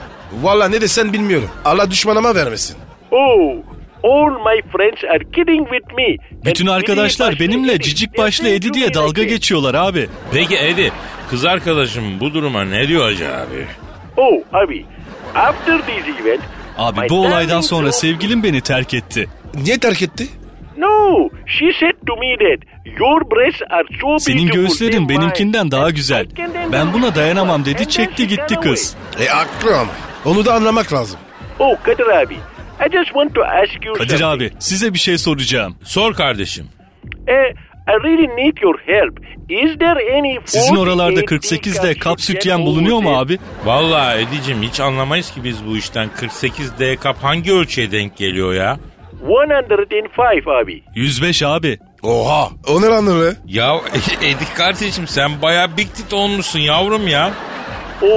Valla 0.42 0.68
ne 0.68 0.80
desen 0.80 1.12
bilmiyorum. 1.12 1.48
Allah 1.64 1.90
düşmanıma 1.90 2.34
vermesin. 2.34 2.76
Oh, 3.10 3.52
all 4.02 4.30
my 4.30 4.62
friends 4.72 5.04
are 5.04 5.24
kidding 5.34 5.68
with 5.70 5.94
me. 5.96 6.16
Bütün 6.44 6.66
arkadaşlar 6.66 7.40
benimle 7.40 7.80
cicik 7.80 8.18
başlı 8.18 8.48
Edi 8.48 8.74
diye 8.74 8.94
dalga 8.94 9.22
geçiyorlar 9.22 9.74
abi. 9.74 10.08
Peki 10.32 10.56
Edi 10.56 10.92
kız 11.30 11.44
arkadaşım 11.44 12.20
bu 12.20 12.34
duruma 12.34 12.64
ne 12.64 12.88
diyor 12.88 13.06
acaba 13.08 13.32
abi? 13.32 13.66
Oh, 14.16 14.34
abi, 14.52 14.84
after 15.34 15.78
this 15.78 16.20
event... 16.22 16.40
Abi 16.78 17.00
bu 17.10 17.26
olaydan 17.26 17.60
sonra 17.60 17.92
sevgilim 17.92 18.42
beni 18.42 18.60
terk 18.60 18.94
etti. 18.94 19.28
Niye 19.54 19.78
terk 19.78 20.02
etti? 20.02 20.26
No, 20.76 21.28
she 21.46 21.72
said 21.80 21.92
to 22.06 22.16
me 22.16 22.36
that 22.38 22.58
your 23.00 23.30
breasts 23.30 23.62
are 23.70 23.84
so 24.00 24.18
Senin 24.18 24.38
beautiful, 24.38 24.60
göğüslerin 24.60 24.90
they're 24.92 25.00
mine. 25.06 25.20
benimkinden 25.20 25.70
daha 25.70 25.90
güzel. 25.90 26.26
Ben 26.72 26.92
buna 26.92 27.14
dayanamam 27.14 27.64
dedi 27.64 27.88
çekti 27.88 28.28
gitti 28.28 28.54
kız. 28.62 28.96
E 29.20 29.26
haklı 29.26 29.76
ama. 29.78 29.92
Onu 30.24 30.44
da 30.44 30.54
anlamak 30.54 30.92
lazım. 30.92 31.18
Oh, 31.58 31.82
Kadir 31.82 32.06
abi, 32.06 32.34
I 32.34 32.92
just 32.92 33.06
want 33.06 33.34
to 33.34 33.42
ask 33.44 33.84
you 33.84 33.94
Kadir 33.94 34.08
something. 34.18 34.22
abi 34.22 34.50
size 34.58 34.94
bir 34.94 34.98
şey 34.98 35.18
soracağım. 35.18 35.76
Sor 35.84 36.14
kardeşim. 36.14 36.66
Eh, 37.28 37.54
I 37.86 37.92
really 38.02 38.26
need 38.26 38.56
your 38.62 38.78
help. 38.86 39.18
Is 39.48 39.78
there 39.78 40.18
any 40.18 40.38
Sizin 40.44 40.76
oralarda 40.76 41.24
48 41.24 41.76
48'de 41.76 41.94
kap 41.94 42.20
sütyen 42.20 42.34
sütyen 42.34 42.66
bulunuyor 42.66 43.02
mu 43.02 43.18
abi? 43.18 43.38
Vallahi 43.64 44.18
Edicim 44.20 44.62
hiç 44.62 44.80
anlamayız 44.80 45.30
ki 45.30 45.44
biz 45.44 45.66
bu 45.66 45.76
işten 45.76 46.08
48 46.16 46.78
D 46.78 46.96
kap 46.96 47.16
hangi 47.22 47.52
ölçüye 47.52 47.92
denk 47.92 48.16
geliyor 48.16 48.54
ya? 48.54 48.76
there? 49.68 49.82
105 49.96 50.46
abi. 50.62 50.82
105 50.94 51.42
abi. 51.42 51.78
Oha. 52.02 52.48
O 52.68 52.82
ne 52.82 52.86
lan 52.86 53.06
öyle? 53.06 53.36
Ya 53.46 53.80
Edi 54.22 54.44
kardeşim 54.56 55.06
sen 55.06 55.42
baya 55.42 55.76
big 55.76 55.86
tit 55.94 56.12
olmuşsun 56.12 56.58
yavrum 56.58 57.08
ya. 57.08 57.32
Oh, 58.02 58.08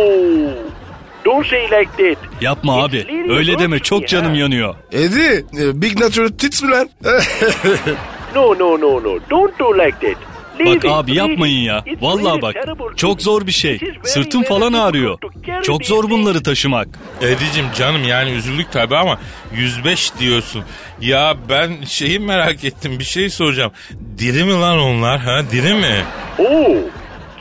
don't 1.25 1.47
say 1.47 1.63
like 1.63 1.91
that. 1.97 2.41
Yapma 2.41 2.77
It's 2.77 2.89
abi. 2.89 3.29
Öyle 3.29 3.59
deme 3.59 3.67
me, 3.67 3.79
çok 3.79 4.07
canım 4.07 4.31
ha. 4.31 4.37
yanıyor. 4.37 4.75
Edi. 4.91 5.45
e, 5.59 5.81
Big 5.81 5.99
Natural 5.99 6.27
Tits 6.29 6.63
mi 6.63 6.71
lan? 6.71 6.89
No, 8.35 8.59
no, 8.59 8.81
no, 8.81 9.03
no. 9.03 9.19
Don't 9.29 9.59
do 9.59 9.73
like 9.77 9.99
that. 9.99 10.17
Bak 10.65 10.85
abi 10.85 11.15
yapmayın 11.15 11.61
it. 11.61 11.67
ya. 11.67 11.83
It's 11.85 12.01
Vallahi 12.03 12.41
bak. 12.41 12.55
Çok 12.95 13.21
zor 13.21 13.47
bir 13.47 13.51
şey. 13.51 13.79
Sırtım 14.03 14.41
very 14.41 14.49
falan 14.49 14.61
difficult 14.61 14.89
ağrıyor. 14.89 15.17
to 15.17 15.29
carry 15.47 15.63
Çok 15.63 15.79
these 15.79 15.93
zor 15.93 16.09
bunları 16.09 16.43
taşımak. 16.43 16.87
Edicim 17.21 17.65
canım 17.75 18.03
yani 18.03 18.31
üzüldük 18.31 18.71
tabi 18.71 18.97
ama 18.97 19.19
105 19.55 20.11
diyorsun. 20.19 20.63
Ya 21.01 21.35
ben 21.49 21.71
şeyi 21.85 22.19
merak 22.19 22.63
ettim 22.63 22.99
bir 22.99 23.03
şey 23.03 23.29
soracağım. 23.29 23.71
Diri 24.17 24.43
mi 24.43 24.53
lan 24.53 24.79
onlar 24.79 25.19
ha 25.19 25.41
diri 25.51 25.73
mi? 25.73 26.03
Oh, 26.39 26.75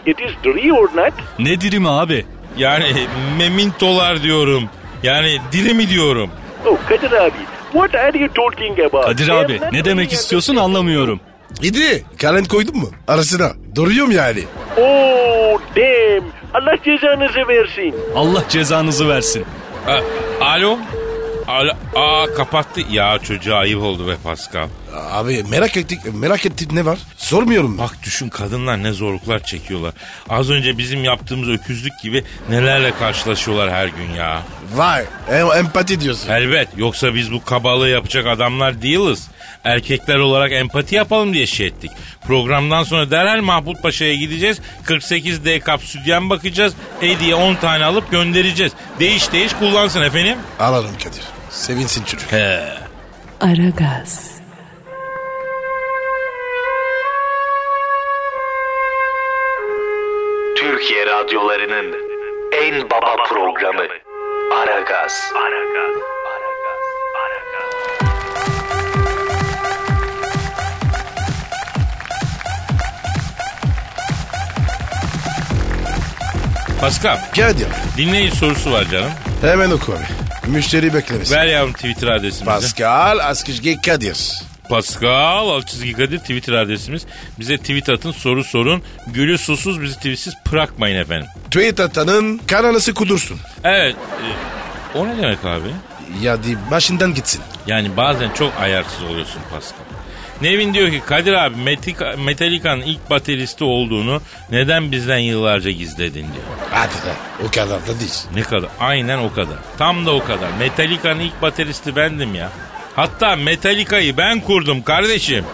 it 0.07 0.21
is 0.21 0.33
dri 0.45 0.73
or 0.73 0.89
not? 0.97 1.13
Ne 1.39 1.61
dirimi 1.61 1.89
abi? 1.89 2.27
Yani 2.59 2.85
memintolar 3.39 4.23
diyorum. 4.23 4.65
Yani 5.03 5.39
diri 5.53 5.75
mi 5.75 5.89
diyorum? 5.89 6.31
Oh, 6.67 6.77
Kadir 6.89 7.13
abi, 7.13 7.33
what 7.77 7.95
are 7.95 8.19
you 8.19 8.29
talking 8.35 8.81
about? 8.81 9.05
Kadir 9.05 9.29
abi 9.29 9.61
ne 9.73 9.85
demek 9.85 10.13
istiyorsun 10.13 10.57
anlamıyorum. 10.57 11.21
Edi. 11.63 12.05
Kalem 12.21 12.45
koydun 12.45 12.77
mu? 12.77 12.91
Arasına. 13.09 13.53
Duruyorum 13.75 14.11
yani. 14.11 14.43
Oh, 14.77 15.61
damn. 15.77 16.25
Allah 16.55 16.77
cezanızı 16.85 17.49
versin. 17.49 17.95
Allah 18.15 18.43
cezanızı 18.49 19.09
versin. 19.09 19.45
A- 19.89 20.45
Alo? 20.45 20.79
Alo? 21.49 21.71
Aa 21.97 22.27
kapattı. 22.37 22.81
Ya 22.91 23.19
çocuğa 23.19 23.59
ayıp 23.59 23.83
oldu 23.83 24.09
be 24.09 24.13
Pascal. 24.25 24.69
Abi 24.95 25.43
merak 25.51 25.77
ettik. 25.77 26.01
Merak 26.15 26.47
ettik 26.47 26.73
ne 26.73 26.85
var? 26.85 26.99
Sormuyorum 27.17 27.79
ben. 27.79 27.85
Bak 27.85 27.97
düşün 28.03 28.29
kadınlar 28.29 28.83
ne 28.83 28.93
zorluklar 28.93 29.43
çekiyorlar. 29.45 29.95
Az 30.29 30.51
önce 30.51 30.79
bizim 30.79 31.05
yaptığımız 31.05 31.49
öküzlük 31.49 31.93
gibi 32.03 32.25
nelerle 32.51 32.93
karşılaşıyorlar 32.99 33.71
her 33.73 33.87
gün 33.87 34.15
ya. 34.17 34.43
Vay. 34.75 35.05
Em 35.31 35.47
empati 35.59 36.01
diyorsun. 36.01 36.29
Elbet 36.31 36.69
yoksa 36.77 37.15
biz 37.15 37.33
bu 37.33 37.45
kabalığı 37.45 37.89
yapacak 37.89 38.27
adamlar 38.27 38.83
değiliz. 38.83 39.29
Erkekler 39.65 40.17
olarak 40.19 40.53
empati 40.53 40.95
yapalım 40.95 41.35
diye 41.35 41.47
şey 41.47 41.67
ettik. 41.67 41.91
Programdan 42.27 42.83
sonra 42.83 43.11
derhal 43.11 43.41
Mahmut 43.41 43.83
Paşa'ya 43.83 44.15
gideceğiz. 44.15 44.59
48 44.85 45.45
D 45.45 45.61
kap 45.61 45.83
sütyen 45.83 46.31
bakacağız. 46.31 46.75
Hediye 47.01 47.35
10 47.35 47.55
tane 47.55 47.85
alıp 47.85 48.11
göndereceğiz. 48.11 48.73
Değiş 49.01 49.33
değiş 49.33 49.53
kullansın 49.53 50.03
efendim. 50.03 50.39
Alalım 50.61 50.91
Kadir. 51.05 51.23
Sevinsin 51.51 52.05
çocuk. 52.05 52.33
He. 52.33 52.65
Aragaz, 53.41 54.31
radyolarının 61.27 61.95
en 62.53 62.91
baba 62.91 63.17
programı 63.29 63.83
Aragaz. 64.55 65.33
Pascal 76.81 77.19
Kadir 77.37 77.67
dinleyici 77.97 78.37
sorusu 78.37 78.73
var 78.73 78.85
canım. 78.85 79.11
hemen 79.41 79.71
oku 79.71 79.93
abi. 79.93 80.51
Müşteri 80.51 80.95
beklemesi. 80.95 81.35
Ver 81.35 81.47
yavrum 81.47 81.73
Twitter 81.73 82.09
adresimizi. 82.09 82.45
Pascal 82.45 83.19
Askışge 83.19 83.77
Kadir. 83.87 84.43
Pascal 84.69 85.49
alt 85.49 85.67
çizgi 85.67 85.93
Kadir 85.93 86.19
Twitter 86.19 86.53
adresimiz. 86.53 87.07
Bize 87.39 87.59
tweet 87.59 87.89
atın 87.89 88.13
soru 88.13 88.45
sorun. 88.45 88.83
Gülü 89.07 89.39
susuz 89.39 89.83
bizi 89.83 89.97
tweetsiz 89.97 90.35
bırakmayın 90.53 90.97
efendim. 91.01 91.27
Tweet 91.45 91.81
atanın 91.81 92.39
kananası 92.39 92.95
kudursun. 92.95 93.39
Evet. 93.65 93.97
e, 94.95 94.99
o 94.99 95.09
ne 95.09 95.17
demek 95.23 95.45
abi? 95.45 95.69
Ya 96.23 96.43
di 96.43 96.57
başından 96.71 97.15
gitsin. 97.15 97.41
Yani 97.67 97.97
bazen 97.97 98.31
çok 98.33 98.53
ayarsız 98.61 99.03
oluyorsun 99.03 99.41
Pascal. 99.51 99.79
Nevin 100.43 100.75
diyor 100.75 100.91
ki 100.91 101.03
Kadir 101.07 101.33
abi 101.33 101.55
Metallica- 101.57 102.17
Metallica'nın 102.17 102.83
ilk 102.83 103.11
bateristi 103.11 103.65
olduğunu 103.65 104.21
neden 104.51 104.93
bizden 104.93 105.19
yıllarca 105.19 105.71
gizledin 105.71 106.23
diyor. 106.23 106.45
Hadi 106.71 106.93
lan 106.93 107.17
o 107.47 107.51
kadar 107.51 107.83
da 107.83 108.01
değil. 108.01 108.15
Ne 108.35 108.43
kadar? 108.43 108.71
Aynen 108.81 109.19
o 109.19 109.33
kadar. 109.33 109.57
Tam 109.79 110.07
da 110.07 110.15
o 110.15 110.25
kadar. 110.25 110.49
Metallica'nın 110.59 111.21
ilk 111.21 111.43
bateristi 111.43 111.97
bendim 111.97 112.35
ya. 112.35 112.51
Hatta 112.97 113.37
Metallica'yı 113.37 114.17
ben 114.17 114.41
kurdum 114.41 114.83
kardeşim. 114.83 115.45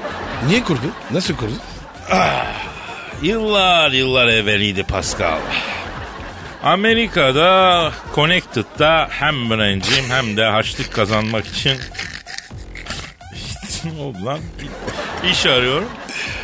Niye 0.49 0.65
kurdun? 0.65 0.93
Nasıl 1.11 1.37
kurdun? 1.37 1.59
Yıllar 3.23 3.91
yıllar 3.91 4.29
evveliydi 4.29 4.83
Pascal. 4.83 5.39
Amerika'da 6.65 7.93
Connecticut'ta 8.15 9.09
hem 9.11 9.51
öğrenciyim 9.51 10.05
hem 10.11 10.37
de 10.37 10.45
harçlık 10.45 10.93
kazanmak 10.93 11.47
için 11.47 11.79
ne 13.85 14.03
oldu 14.03 14.25
lan? 14.27 14.39
İş 15.33 15.47
arıyorum. 15.47 15.89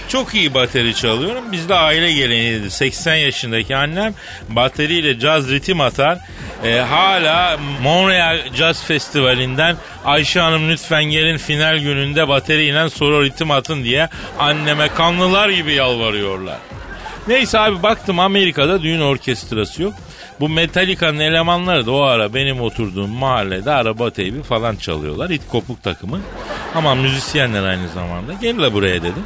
Çok 0.08 0.34
iyi 0.34 0.54
bateri 0.54 0.94
çalıyorum. 0.94 1.52
Bizde 1.52 1.74
aile 1.74 2.12
geleneğidir. 2.12 2.70
80 2.70 3.14
yaşındaki 3.14 3.76
annem 3.76 4.14
bateriyle 4.48 5.18
caz 5.18 5.50
ritim 5.50 5.80
atar. 5.80 6.18
Ee, 6.64 6.79
hala 6.79 7.59
Montreal 7.83 8.38
Jazz 8.55 8.83
Festivali'nden 8.85 9.77
Ayşe 10.05 10.40
Hanım 10.40 10.68
lütfen 10.68 11.05
gelin 11.05 11.37
final 11.37 11.79
gününde 11.79 12.29
bateriyle 12.29 12.90
solo 12.90 13.23
ritim 13.23 13.51
atın 13.51 13.85
diye 13.85 14.09
anneme 14.38 14.88
kanlılar 14.88 15.49
gibi 15.49 15.73
yalvarıyorlar. 15.73 16.59
Neyse 17.29 17.59
abi 17.59 17.83
baktım 17.83 18.18
Amerika'da 18.21 18.83
düğün 18.83 19.01
orkestrası 19.01 19.83
yok. 19.83 19.94
Bu 20.40 20.49
Metallica'nın 20.49 21.18
elemanları 21.18 21.87
da 21.87 21.92
o 21.92 22.01
ara 22.03 22.35
benim 22.35 22.61
oturduğum 22.61 23.11
mahallede 23.11 23.71
araba 23.71 24.11
teybi 24.11 24.42
falan 24.42 24.77
çalıyorlar. 24.77 25.31
İt 25.31 25.42
kopuk 25.49 25.83
takımı. 25.83 26.21
Ama 26.75 26.94
müzisyenler 26.94 27.62
aynı 27.62 27.88
zamanda. 27.88 28.33
Gel 28.33 28.62
la 28.62 28.73
buraya 28.73 29.03
dedim. 29.03 29.25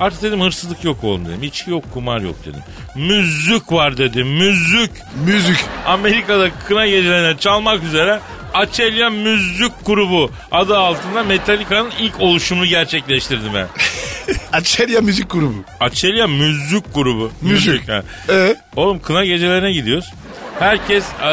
Artık 0.00 0.22
dedim 0.22 0.40
hırsızlık 0.40 0.84
yok 0.84 1.04
oğlum 1.04 1.26
dedim. 1.28 1.42
İçki 1.42 1.70
yok 1.70 1.84
kumar 1.94 2.20
yok 2.20 2.36
dedim. 2.46 2.60
Müzik 2.96 3.72
var 3.72 3.96
dedim 3.96 4.28
müzik. 4.28 4.90
Müzik. 5.26 5.56
Amerika'da 5.86 6.50
kına 6.68 6.86
gecelerine 6.86 7.38
çalmak 7.38 7.82
üzere 7.84 8.20
Açelya 8.54 9.10
Müzik 9.10 9.72
Grubu 9.86 10.30
adı 10.52 10.78
altında 10.78 11.22
Metallica'nın 11.24 11.90
ilk 12.00 12.20
oluşumunu 12.20 12.66
gerçekleştirdim 12.66 13.54
ben. 13.54 13.66
Açelya 14.52 15.00
Müzik 15.00 15.30
Grubu. 15.30 15.54
Açelya 15.80 16.26
Müzik 16.26 16.94
Grubu. 16.94 17.32
Müzik. 17.42 17.88
ha. 17.88 18.02
Ee? 18.28 18.56
Oğlum 18.76 18.98
kına 19.00 19.24
gecelerine 19.24 19.72
gidiyoruz. 19.72 20.12
Herkes 20.60 21.04
e, 21.22 21.26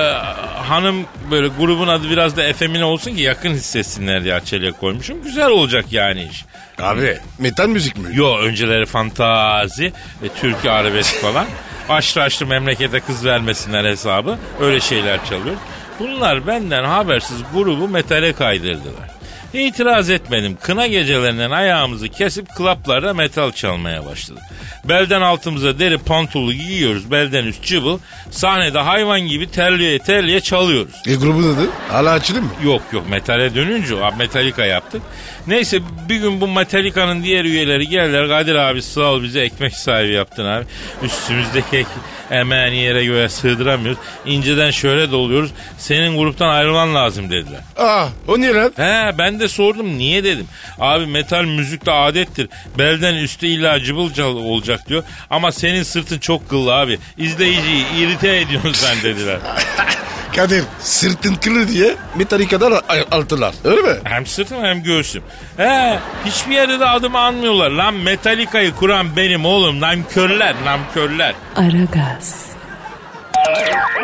hanım 0.67 1.05
böyle 1.31 1.47
grubun 1.47 1.87
adı 1.87 2.09
biraz 2.09 2.37
da 2.37 2.43
efemine 2.43 2.85
olsun 2.85 3.15
ki 3.15 3.21
yakın 3.21 3.49
hissetsinler 3.49 4.23
diye 4.23 4.33
Açelya 4.33 4.71
koymuşum. 4.71 5.23
Güzel 5.23 5.47
olacak 5.49 5.85
yani 5.91 6.27
iş. 6.31 6.45
Abi 6.79 7.17
metal 7.39 7.67
müzik 7.67 7.97
mi? 7.97 8.09
Yo 8.13 8.37
önceleri 8.37 8.85
fantazi 8.85 9.93
ve 10.23 10.29
türkü 10.29 10.69
arabesk 10.69 11.15
falan. 11.21 11.45
Aşırı 11.89 12.23
aşırı 12.23 12.49
memlekete 12.49 12.99
kız 12.99 13.25
vermesinler 13.25 13.85
hesabı. 13.85 14.37
Öyle 14.61 14.79
şeyler 14.79 15.25
çalıyor. 15.25 15.55
Bunlar 15.99 16.47
benden 16.47 16.83
habersiz 16.83 17.37
grubu 17.53 17.87
metale 17.87 18.33
kaydırdılar. 18.33 19.16
İtiraz 19.53 20.10
etmedim. 20.10 20.57
Kına 20.63 20.88
gecelerinden 20.88 21.51
ayağımızı 21.51 22.07
kesip 22.10 22.55
klaplarda 22.55 23.13
metal 23.13 23.51
çalmaya 23.51 24.05
başladık. 24.05 24.43
Belden 24.86 25.21
altımıza 25.21 25.79
deri 25.79 25.97
pantolu 25.97 26.53
giyiyoruz. 26.53 27.12
Belden 27.12 27.45
üst 27.45 27.63
cıbıl. 27.63 27.99
Sahnede 28.31 28.79
hayvan 28.79 29.21
gibi 29.21 29.51
terliye 29.51 29.99
terliye 29.99 30.39
çalıyoruz. 30.41 30.93
E 31.07 31.15
grubun 31.15 31.43
adı? 31.55 31.69
Hala 31.91 32.12
açılır 32.12 32.39
mı? 32.39 32.49
Yok 32.63 32.81
yok 32.91 33.10
metale 33.10 33.55
dönünce 33.55 33.95
o 33.95 34.15
Metallica 34.17 34.65
yaptık. 34.65 35.01
Neyse 35.47 35.79
bir 36.10 36.15
gün 36.15 36.41
bu 36.41 36.47
Metallica'nın 36.47 37.23
diğer 37.23 37.45
üyeleri 37.45 37.88
geldiler. 37.88 38.27
Kadir 38.27 38.55
abi 38.55 38.81
sağ 38.81 39.01
ol 39.01 39.23
bize 39.23 39.41
ekmek 39.41 39.73
sahibi 39.75 40.12
yaptın 40.12 40.45
abi. 40.45 40.65
Üstümüzdeki 41.03 41.77
ek, 41.77 41.89
emeğini 42.31 42.77
yere 42.77 43.05
göğe 43.05 43.29
sığdıramıyoruz. 43.29 43.99
İnceden 44.25 44.71
şöyle 44.71 45.12
doluyoruz. 45.12 45.51
Senin 45.77 46.17
gruptan 46.17 46.49
ayrılman 46.49 46.95
lazım 46.95 47.29
dediler. 47.29 47.60
Aa 47.77 48.07
o 48.27 48.39
niye 48.39 48.53
lan? 48.53 48.73
He 48.75 49.17
ben 49.17 49.37
de 49.39 49.47
sordum 49.47 49.97
niye 49.97 50.23
dedim. 50.23 50.47
Abi 50.80 51.06
metal 51.06 51.43
müzikte 51.43 51.91
adettir. 51.91 52.50
Belden 52.78 53.13
üstü 53.15 53.47
illa 53.47 53.80
cıbıl 53.84 54.13
cal 54.13 54.26
olacak 54.26 54.89
diyor. 54.89 55.04
Ama 55.30 55.52
senin 55.52 55.84
sırtın 55.84 56.19
çok 56.19 56.50
kıllı 56.50 56.76
abi. 56.76 57.00
İzleyiciyi 57.17 57.86
irite 57.97 58.38
ediyorsun 58.38 58.73
sen 58.73 58.97
dediler. 59.04 59.38
Kadir 60.36 60.63
sırtın 60.80 61.36
kırılır 61.36 61.67
diye 61.67 61.95
Metallica'dan 62.15 62.71
a- 62.71 63.15
altılar. 63.17 63.54
Öyle 63.63 63.82
mi? 63.82 63.97
Hem 64.04 64.26
sırtım 64.26 64.63
hem 64.63 64.84
göğsüm. 64.84 65.23
He 65.58 66.00
hiçbir 66.26 66.52
yerde 66.56 66.80
de 66.80 66.86
adımı 66.86 67.19
anmıyorlar. 67.19 67.71
Lan 67.71 67.93
Metallica'yı 67.93 68.71
kuran 68.76 69.15
benim 69.15 69.45
oğlum. 69.45 69.80
Namkörler 69.82 70.56
namkörler. 70.65 71.34
Aragaz, 71.56 72.45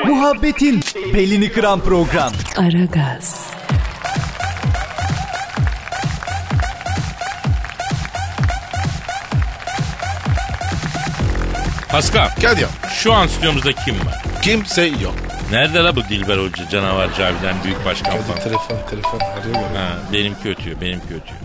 Muhabbetin 0.05 0.83
belini 1.13 1.51
kıran 1.51 1.79
program. 1.79 2.33
Aragaz, 2.57 3.45
Pascal 11.93 12.29
Kadir 12.41 12.65
şu 13.03 13.13
an 13.13 13.27
stüdyomuzda 13.27 13.71
kim 13.73 13.95
var? 13.95 14.21
kimse 14.41 14.81
yok. 14.85 15.13
Nerede 15.51 15.79
la 15.79 15.95
bu 15.95 16.03
Dilber 16.03 16.37
Hoca 16.37 16.69
canavar 16.69 17.07
Cavidan 17.17 17.55
büyük 17.63 17.85
başkan 17.85 18.11
Kadir 18.11 18.23
falan? 18.23 18.39
telefon 18.39 18.77
telefon 18.89 19.19
arıyor 19.19 19.55
mu? 19.55 19.77
Ha, 19.77 19.87
benimki 20.13 20.49
ötüyor 20.49 20.81
benimki 20.81 21.05
ötüyor. 21.05 21.39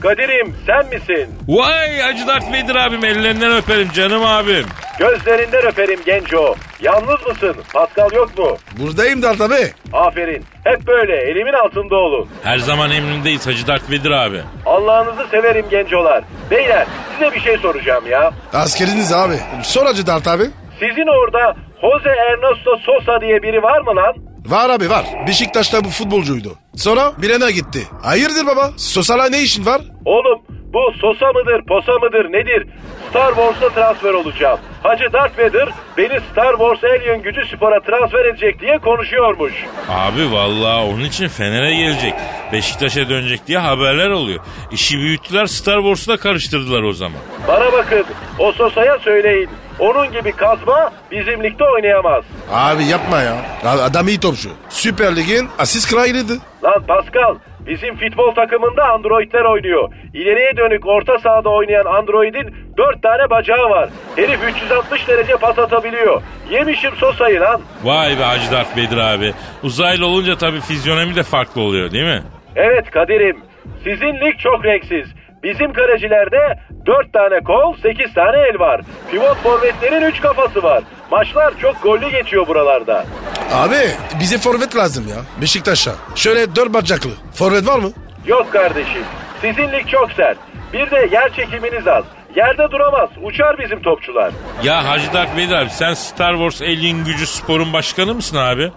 Kadir'im 0.00 0.56
sen 0.66 0.86
misin? 0.86 1.28
Vay 1.48 2.00
Hacı 2.00 2.26
Dert 2.26 2.52
Vedir 2.52 2.74
abim 2.74 3.04
ellerinden 3.04 3.52
öperim 3.56 3.92
canım 3.92 4.24
abim. 4.24 4.66
Gözlerinden 4.98 5.66
öperim 5.66 6.00
genco. 6.06 6.54
Yalnız 6.84 7.26
mısın? 7.26 7.56
Pascal 7.74 8.12
yok 8.12 8.38
mu? 8.38 8.56
Buradayım 8.78 9.22
da 9.22 9.32
tabii. 9.34 9.72
Aferin. 9.92 10.44
Hep 10.64 10.86
böyle 10.86 11.16
elimin 11.16 11.52
altında 11.52 11.96
olun. 11.96 12.28
Her 12.42 12.58
zaman 12.58 12.90
emrindeyiz 12.90 13.46
Hacı 13.46 13.66
Dert 13.66 13.90
Vedir 13.90 14.10
abi. 14.10 14.40
Allah'ınızı 14.66 15.26
severim 15.30 15.66
gencolar. 15.70 16.24
Beyler 16.50 16.86
size 17.12 17.34
bir 17.34 17.40
şey 17.40 17.56
soracağım 17.58 18.04
ya. 18.10 18.30
Askeriniz 18.52 19.12
abi. 19.12 19.34
Sor 19.62 19.86
Hacı 19.86 20.06
Dert 20.06 20.28
abi. 20.28 20.44
Sizin 20.80 21.06
orada 21.24 21.56
Jose 21.80 22.08
Ernesto 22.08 22.76
Sosa 22.76 23.20
diye 23.20 23.42
biri 23.42 23.62
var 23.62 23.80
mı 23.80 23.96
lan? 23.96 24.14
Var 24.46 24.70
abi 24.70 24.90
var. 24.90 25.06
Beşiktaş'ta 25.28 25.84
bu 25.84 25.88
futbolcuydu. 25.88 26.52
Sonra 26.76 27.12
Bilen'e 27.22 27.50
gitti. 27.52 27.78
Hayırdır 28.02 28.46
baba? 28.46 28.70
Sosala 28.76 29.28
ne 29.28 29.42
işin 29.42 29.66
var? 29.66 29.80
Oğlum 30.04 30.38
bu 30.48 30.92
Sosa 31.00 31.26
mıdır, 31.32 31.64
Posa 31.68 31.92
mıdır, 31.92 32.32
nedir? 32.32 32.66
Star 33.10 33.28
Wars'a 33.34 33.68
transfer 33.68 34.12
olacağım. 34.12 34.58
Hacı 34.82 35.12
Darth 35.12 35.38
Vader 35.38 35.68
beni 35.96 36.20
Star 36.32 36.50
Wars 36.58 36.84
Alien 36.84 37.22
gücü 37.22 37.40
spora 37.56 37.80
transfer 37.80 38.24
edecek 38.24 38.60
diye 38.60 38.78
konuşuyormuş. 38.78 39.52
Abi 39.88 40.32
vallahi 40.32 40.84
onun 40.94 41.04
için 41.04 41.28
Fener'e 41.28 41.74
gelecek. 41.74 42.14
Beşiktaş'a 42.52 43.08
dönecek 43.08 43.46
diye 43.46 43.58
haberler 43.58 44.08
oluyor. 44.10 44.40
İşi 44.72 44.98
büyüttüler 44.98 45.46
Star 45.46 45.76
Wars'u 45.78 46.12
da 46.12 46.16
karıştırdılar 46.16 46.82
o 46.82 46.92
zaman. 46.92 47.20
Bana 47.48 47.72
bakın 47.72 48.04
o 48.38 48.52
Sosa'ya 48.52 48.98
söyleyin. 48.98 49.48
Onun 49.78 50.12
gibi 50.12 50.32
kazma 50.32 50.90
bizim 51.10 51.42
ligde 51.42 51.64
oynayamaz. 51.64 52.24
Abi 52.52 52.84
yapma 52.84 53.20
ya. 53.20 53.36
Adam 53.64 54.08
iyi 54.08 54.20
topçu. 54.20 54.48
Süper 54.68 55.16
Lig'in 55.16 55.48
asist 55.58 55.90
kralıydı. 55.90 56.32
Lan 56.64 56.82
Pascal 56.88 57.34
bizim 57.66 57.96
futbol 57.96 58.34
takımında 58.34 58.84
androidler 58.88 59.44
oynuyor. 59.44 59.88
İleriye 60.14 60.56
dönük 60.56 60.86
orta 60.86 61.18
sahada 61.18 61.48
oynayan 61.48 61.84
androidin 61.84 62.54
4 62.78 63.02
tane 63.02 63.30
bacağı 63.30 63.70
var. 63.70 63.88
Herif 64.16 64.40
360 64.56 65.08
derece 65.08 65.36
pas 65.36 65.58
atabiliyor. 65.58 66.22
Yemişim 66.50 66.96
Sosa'yı 66.96 67.40
lan. 67.40 67.60
Vay 67.84 68.18
be 68.18 68.22
Hacı 68.22 68.50
Dert 68.50 68.76
Vedir 68.76 68.96
abi. 68.96 69.32
Uzaylı 69.62 70.06
olunca 70.06 70.38
tabii 70.38 70.60
fizyonomi 70.60 71.16
de 71.16 71.22
farklı 71.22 71.60
oluyor 71.60 71.90
değil 71.92 72.04
mi? 72.04 72.22
Evet 72.56 72.90
Kadir'im 72.90 73.36
Sizin 73.84 74.14
lig 74.14 74.38
çok 74.38 74.64
renksiz. 74.64 75.06
Bizim 75.44 75.72
kalecilerde 75.72 76.58
4 76.86 77.12
tane 77.12 77.40
kol, 77.40 77.76
8 77.82 78.14
tane 78.14 78.36
el 78.52 78.58
var. 78.58 78.80
Pivot 79.10 79.36
forvetlerin 79.36 80.02
3 80.02 80.20
kafası 80.20 80.62
var. 80.62 80.82
Maçlar 81.10 81.54
çok 81.58 81.82
gollü 81.82 82.10
geçiyor 82.10 82.46
buralarda. 82.46 83.04
Abi 83.52 83.76
bize 84.20 84.38
forvet 84.38 84.76
lazım 84.76 85.04
ya. 85.08 85.16
Beşiktaş'a. 85.40 85.92
Şöyle 86.14 86.56
dört 86.56 86.74
bacaklı. 86.74 87.10
Forvet 87.34 87.66
var 87.66 87.78
mı? 87.78 87.90
Yok 88.26 88.52
kardeşim. 88.52 89.02
Sizin 89.40 89.72
lig 89.72 89.88
çok 89.88 90.12
sert. 90.12 90.38
Bir 90.72 90.90
de 90.90 91.08
yer 91.12 91.32
çekiminiz 91.32 91.88
az. 91.88 92.04
Yerde 92.36 92.70
duramaz. 92.70 93.08
Uçar 93.22 93.58
bizim 93.58 93.82
topçular. 93.82 94.30
Ya 94.62 94.88
Hacı 94.88 95.12
Dert 95.12 95.36
Vedir 95.36 95.52
abi 95.54 95.70
sen 95.70 95.94
Star 95.94 96.32
Wars 96.32 96.62
Alien 96.62 97.04
Gücü 97.04 97.26
Spor'un 97.26 97.72
başkanı 97.72 98.14
mısın 98.14 98.36
abi? 98.36 98.70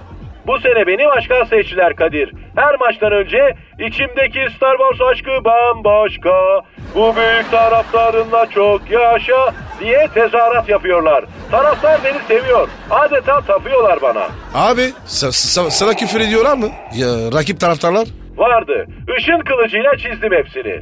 Bu 0.48 0.60
sene 0.60 0.88
beni 0.88 1.06
başkan 1.08 1.44
seçtiler 1.44 1.96
Kadir. 1.96 2.32
Her 2.56 2.76
maçtan 2.80 3.12
önce 3.12 3.56
içimdeki 3.80 4.40
Star 4.56 4.78
Wars 4.78 5.12
aşkı 5.12 5.46
bambaşka. 5.46 6.62
Bu 6.96 7.16
büyük 7.16 7.52
taraftarınla 7.52 8.46
çok 8.50 8.92
yaşa 8.92 9.54
diye 9.80 10.08
tezahürat 10.14 10.70
yapıyorlar. 10.70 11.26
Taraftar 11.52 12.00
beni 12.04 12.18
seviyor. 12.40 12.68
Adeta 12.90 13.42
tapıyorlar 13.42 14.02
bana. 14.02 14.28
Abi 14.54 14.82
sa- 15.08 15.28
sa- 15.62 15.72
sana 15.72 15.94
küfür 15.94 16.22
ediyorlar 16.22 16.58
mı? 16.58 16.68
Ya 16.96 17.08
rakip 17.34 17.60
taraftarlar? 17.60 18.08
Vardı. 18.38 18.86
Işın 19.18 19.40
kılıcıyla 19.40 19.98
çizdim 19.98 20.34
hepsini. 20.34 20.82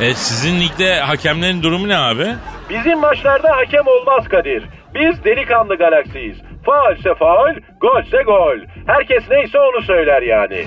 E, 0.00 0.14
sizin 0.14 0.60
ligde 0.60 1.00
hakemlerin 1.00 1.62
durumu 1.62 1.88
ne 1.88 1.98
abi? 1.98 2.26
Bizim 2.70 2.98
maçlarda 3.00 3.56
hakem 3.56 3.86
olmaz 3.86 4.28
Kadir. 4.28 4.64
Biz 4.94 5.24
delikanlı 5.24 5.76
galaksiyiz. 5.76 6.36
Faalse 6.66 7.14
faal, 7.14 7.54
golse 7.80 8.22
gol. 8.22 8.56
Herkes 8.86 9.22
neyse 9.30 9.58
onu 9.60 9.82
söyler 9.82 10.22
yani. 10.22 10.64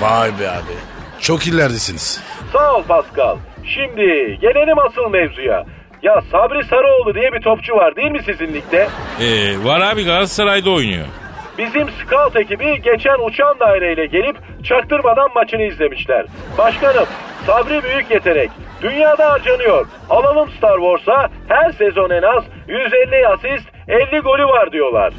Vay 0.00 0.28
be 0.40 0.48
abi. 0.50 0.93
Çok 1.24 1.46
illerdesiniz. 1.46 2.20
Sağ 2.52 2.74
ol 2.74 2.82
Pascal. 2.82 3.36
Şimdi 3.64 4.38
gelelim 4.40 4.78
asıl 4.78 5.10
mevzuya. 5.10 5.64
Ya 6.02 6.22
Sabri 6.32 6.64
Sarıoğlu 6.64 7.14
diye 7.14 7.32
bir 7.32 7.40
topçu 7.40 7.76
var 7.76 7.96
değil 7.96 8.10
mi 8.10 8.20
sizin 8.26 8.54
ligde? 8.54 8.88
E, 9.20 9.64
var 9.64 9.80
abi 9.80 10.04
Galatasaray'da 10.04 10.70
oynuyor. 10.70 11.06
Bizim 11.58 11.88
scout 11.90 12.36
ekibi 12.36 12.82
geçen 12.82 13.26
uçan 13.26 13.60
daireyle 13.60 14.06
gelip 14.06 14.36
çaktırmadan 14.64 15.28
maçını 15.34 15.62
izlemişler. 15.62 16.26
Başkanım 16.58 17.06
Sabri 17.46 17.82
büyük 17.82 18.10
yetenek. 18.10 18.50
Dünyada 18.84 19.30
harcanıyor. 19.30 19.86
Alalım 20.10 20.50
Star 20.58 20.76
Wars'a 20.78 21.28
her 21.48 21.72
sezon 21.72 22.10
en 22.10 22.22
az 22.22 22.44
150 22.68 23.28
asist 23.28 23.68
50 23.88 24.20
golü 24.20 24.44
var 24.44 24.72
diyorlar. 24.72 25.12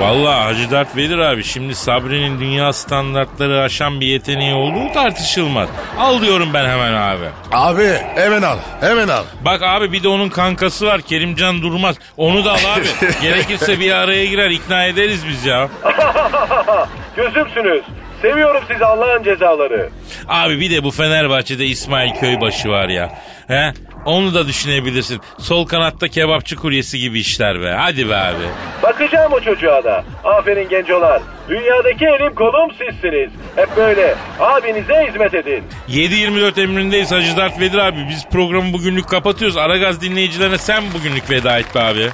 Vallahi 0.00 0.44
Hacı 0.44 0.70
Dert 0.70 0.96
Vedir 0.96 1.18
abi 1.18 1.44
şimdi 1.44 1.74
Sabri'nin 1.74 2.40
dünya 2.40 2.72
standartları 2.72 3.60
aşan 3.62 4.00
bir 4.00 4.06
yeteneği 4.06 4.54
olduğu 4.54 4.92
tartışılmaz. 4.92 5.68
Al 5.98 6.22
diyorum 6.22 6.48
ben 6.54 6.64
hemen 6.68 6.92
abi. 6.92 7.24
Abi 7.52 7.88
hemen 8.14 8.42
al. 8.42 8.56
Hemen 8.80 9.08
al. 9.08 9.22
Bak 9.44 9.62
abi 9.62 9.92
bir 9.92 10.02
de 10.02 10.08
onun 10.08 10.28
kankası 10.28 10.86
var 10.86 11.00
Kerimcan 11.00 11.62
Durmaz. 11.62 11.96
Onu 12.16 12.44
da 12.44 12.52
al 12.52 12.58
abi. 12.76 12.86
Gerekirse 13.22 13.80
bir 13.80 13.92
araya 13.92 14.24
girer 14.24 14.50
ikna 14.50 14.84
ederiz 14.84 15.24
biz 15.28 15.46
ya. 15.46 15.68
Gözümsünüz. 17.16 17.82
Seviyorum 18.24 18.62
sizi 18.72 18.84
Allah'ın 18.84 19.22
cezaları. 19.22 19.88
Abi 20.28 20.60
bir 20.60 20.70
de 20.70 20.84
bu 20.84 20.90
Fenerbahçe'de 20.90 21.64
İsmail 21.64 22.14
Köybaşı 22.14 22.68
var 22.68 22.88
ya. 22.88 23.12
He? 23.48 23.72
Onu 24.04 24.34
da 24.34 24.48
düşünebilirsin. 24.48 25.20
Sol 25.38 25.66
kanatta 25.66 26.08
kebapçı 26.08 26.56
kuryesi 26.56 26.98
gibi 26.98 27.20
işler 27.20 27.60
be. 27.62 27.70
Hadi 27.78 28.08
be 28.08 28.16
abi. 28.16 28.44
Bakacağım 28.82 29.32
o 29.32 29.40
çocuğa 29.40 29.84
da. 29.84 30.04
Aferin 30.24 30.68
gencolar. 30.68 31.22
Dünyadaki 31.48 32.04
elim 32.04 32.34
kolum 32.34 32.70
sizsiniz. 32.70 33.30
Hep 33.56 33.76
böyle. 33.76 34.14
Abinize 34.40 35.06
hizmet 35.08 35.34
edin. 35.34 35.64
7-24 35.88 36.62
emrindeyiz 36.62 37.12
Hacı 37.12 37.36
Dert 37.36 37.60
Vedir 37.60 37.78
abi. 37.78 38.06
Biz 38.10 38.26
programı 38.32 38.72
bugünlük 38.72 39.08
kapatıyoruz. 39.08 39.56
Aragaz 39.56 40.00
dinleyicilerine 40.00 40.58
sen 40.58 40.82
bugünlük 40.94 41.30
veda 41.30 41.58
et 41.58 41.74
be 41.74 41.80
abi. 41.80 42.08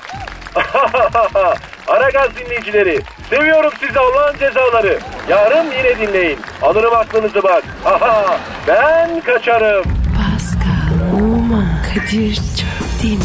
Aragaz 1.88 2.28
dinleyicileri. 2.36 3.00
Seviyorum 3.30 3.72
sizi 3.80 3.98
Allah'ın 3.98 4.38
cezaları. 4.38 4.98
Yarın 5.28 5.66
yine 5.78 5.98
dinleyin. 5.98 6.38
Alırım 6.62 6.94
aklınızı 6.94 7.42
bak. 7.42 7.64
Ben 8.68 9.20
kaçarım. 9.20 9.84
Pascal, 10.16 11.20
Oman, 11.22 11.68
Kadir 11.94 12.34
çok 12.34 13.02
değil 13.02 13.18
mi? 13.18 13.24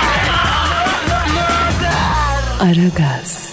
Aragaz. 2.61 3.50